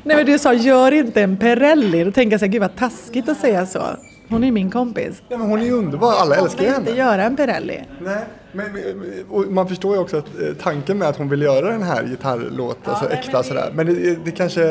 [0.02, 2.76] Nej men du sa gör inte en Perrelli, då tänker jag så här, gud vad
[2.76, 3.82] taskigt att säga så.
[4.28, 5.22] Hon är min kompis.
[5.28, 7.02] Nej, men hon är ju underbar, alla älskar ju Jag inte henne.
[7.02, 7.84] göra en Perrelli.
[8.00, 11.70] Nej, men, men, man förstår ju också att eh, tanken med att hon vill göra
[11.70, 13.70] den här gitarrlåten, alltså äkta sådär.
[13.74, 14.62] Men det, det kanske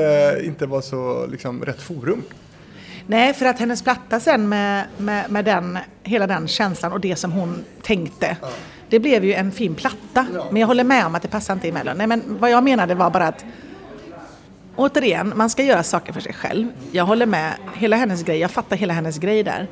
[0.44, 2.24] inte var så liksom rätt forum.
[3.08, 7.16] Nej, för att hennes platta sen med, med, med den, hela den känslan och det
[7.16, 8.38] som hon tänkte.
[8.92, 10.26] Det blev ju en fin platta.
[10.50, 11.98] Men jag håller med om att det passar inte i Mellon.
[11.98, 13.46] Nej, men vad jag menade var bara att
[14.76, 16.68] Återigen, man ska göra saker för sig själv.
[16.92, 19.68] Jag håller med hela hennes grej, jag fattar hela hennes grej där.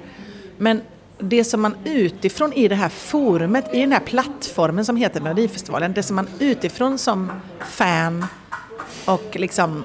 [0.57, 0.81] Men
[1.19, 5.93] det som man utifrån i det här forumet, i den här plattformen som heter Melodifestivalen,
[5.93, 8.25] det som man utifrån som fan
[9.05, 9.83] och liksom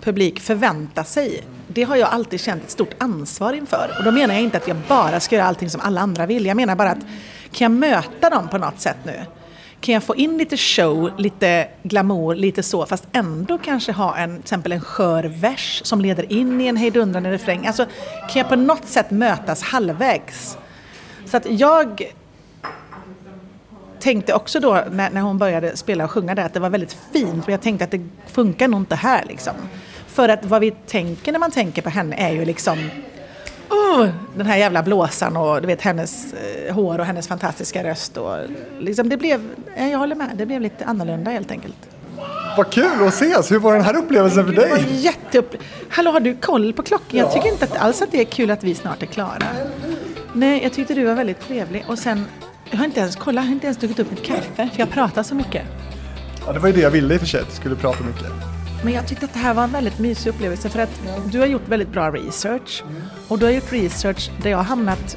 [0.00, 3.94] publik förväntar sig, det har jag alltid känt ett stort ansvar inför.
[3.98, 6.46] Och då menar jag inte att jag bara ska göra allting som alla andra vill.
[6.46, 7.04] Jag menar bara att
[7.52, 9.20] kan jag möta dem på något sätt nu?
[9.80, 14.30] Kan jag få in lite show, lite glamour, lite så, fast ändå kanske ha en,
[14.30, 17.66] till exempel en skör vers som leder in i en hejdundrande refräng.
[17.66, 17.84] Alltså,
[18.20, 20.58] kan jag på något sätt mötas halvvägs?
[21.26, 22.02] Så att jag
[24.00, 26.96] tänkte också då när, när hon började spela och sjunga där att det var väldigt
[27.12, 29.54] fint men jag tänkte att det funkar nog inte här liksom.
[30.06, 32.78] För att vad vi tänker när man tänker på henne är ju liksom
[33.72, 38.16] oh, den här jävla blåsan och du vet hennes eh, hår och hennes fantastiska röst
[38.16, 38.36] och
[38.80, 41.76] liksom det blev, eh, jag håller med, det blev lite annorlunda helt enkelt.
[42.56, 43.52] Vad kul att ses!
[43.52, 44.96] Hur var den här upplevelsen för Det var dig?
[44.96, 45.54] jätteupp...
[45.88, 47.18] Hallå, har du koll på klockan?
[47.18, 49.42] Jag tycker inte att, alls att det är kul att vi snart är klara.
[50.32, 52.24] Nej, jag tyckte du var väldigt trevlig och sen
[52.70, 54.90] jag har inte ens kollat, jag har inte ens druckit upp mitt kaffe för jag
[54.90, 55.62] pratar så mycket.
[56.46, 58.04] Ja, det var ju det jag ville i och för sig, att du skulle prata
[58.04, 58.26] mycket.
[58.84, 61.46] Men jag tyckte att det här var en väldigt mysig upplevelse för att du har
[61.46, 62.82] gjort väldigt bra research.
[63.28, 65.16] Och du har gjort research där jag har hamnat,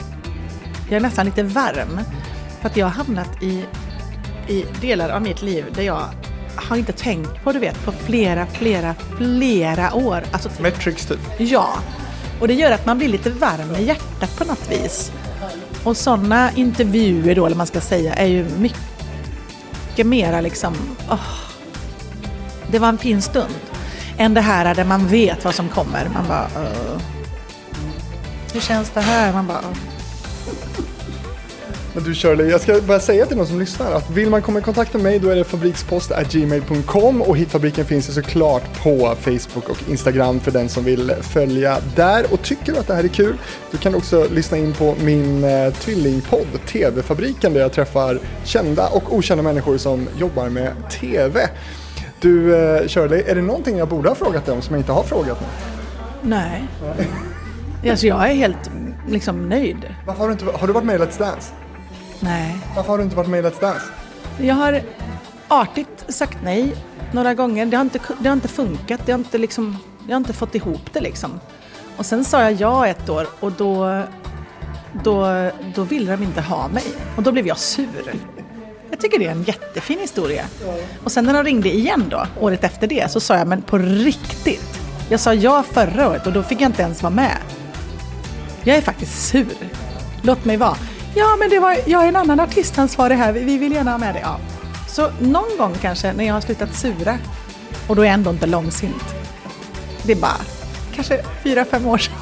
[0.90, 2.00] jag är nästan lite varm.
[2.62, 3.66] För att jag har hamnat i,
[4.48, 6.04] i delar av mitt liv där jag
[6.56, 10.24] har inte tänkt på, du vet, på flera, flera, flera år.
[10.32, 11.20] Alltså, Metrix typ.
[11.38, 11.70] ja.
[12.40, 15.12] Och det gör att man blir lite varm i hjärtat på något vis.
[15.84, 20.74] Och sådana intervjuer då, eller man ska säga, är ju mycket mera liksom,
[21.10, 21.20] åh,
[22.76, 23.56] det var en fin stund.
[24.18, 26.10] Än det här där man vet vad som kommer.
[26.14, 27.02] Man bara, Uh,
[28.53, 29.34] hur känns det här?
[29.34, 30.85] Man bara, Uh.
[31.93, 34.60] Men du Shirley, jag ska bara säga till någon som lyssnar att vill man komma
[34.60, 39.69] i kontakt med mig då är det fabrikspost.gmail.com och Hitfabriken finns ju såklart på Facebook
[39.69, 42.34] och Instagram för den som vill följa där.
[42.34, 43.38] Och tycker du att det här är kul,
[43.72, 48.88] då kan du också lyssna in på min eh, tvillingpodd TV-fabriken där jag träffar kända
[48.88, 51.49] och okända människor som jobbar med TV.
[52.26, 54.91] Du eh, Shirley, är det någonting jag borde ha frågat dig om som jag inte
[54.91, 55.47] har frågat nu?
[57.81, 57.91] nej.
[57.91, 58.72] Alltså jag är helt
[59.07, 59.77] liksom nöjd.
[60.07, 61.53] Varför har du inte, har du varit med i Let's Dance?
[62.19, 62.57] Nej.
[62.76, 63.85] Varför har du inte varit med i Let's Dance?
[64.39, 64.81] Jag har
[65.47, 66.76] artigt sagt nej
[67.11, 67.65] några gånger.
[67.65, 69.02] Det har inte, det har inte funkat.
[69.06, 69.77] Det har inte, liksom,
[70.07, 71.39] jag har inte fått ihop det liksom.
[71.97, 74.03] Och sen sa jag ja ett år och då,
[75.03, 76.85] då, då ville de inte ha mig.
[77.18, 78.15] Och då blev jag sur.
[78.90, 80.45] Jag tycker det är en jättefin historia.
[81.03, 83.78] Och sen när de ringde igen då, året efter det, så sa jag men på
[83.78, 84.80] riktigt.
[85.10, 87.38] Jag sa ja förra året och då fick jag inte ens vara med.
[88.64, 89.48] Jag är faktiskt sur.
[90.22, 90.78] Låt mig vara.
[91.16, 94.16] Ja, men det var, jag är en annan artistansvarig här, vi vill gärna ha med
[94.16, 94.22] dig.
[94.26, 94.40] Ja.
[94.88, 97.18] Så någon gång kanske när jag har slutat sura,
[97.88, 99.16] och då är jag ändå inte långsint.
[100.03, 100.41] Det är bara
[100.95, 102.14] kanske fyra, fem år sedan.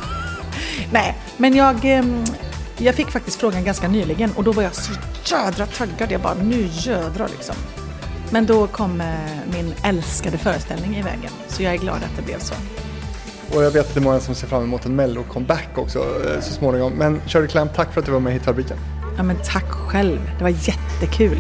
[0.91, 2.23] Nej, men jag, ehm,
[2.84, 4.93] jag fick faktiskt frågan ganska nyligen och då var jag så
[5.26, 6.11] jädra taggad.
[6.11, 7.55] Jag bara, nu jädrar liksom.
[8.31, 9.07] Men då kom eh,
[9.53, 12.53] min älskade föreställning i vägen, så jag är glad att det blev så.
[13.55, 16.41] Och jag vet att det är många som ser fram emot en mello-comeback också eh,
[16.41, 16.93] så småningom.
[16.93, 18.77] Men Shirley Clamp, tack för att du var med i Hitfabriken.
[19.18, 21.38] Ja men tack själv, det var jättekul.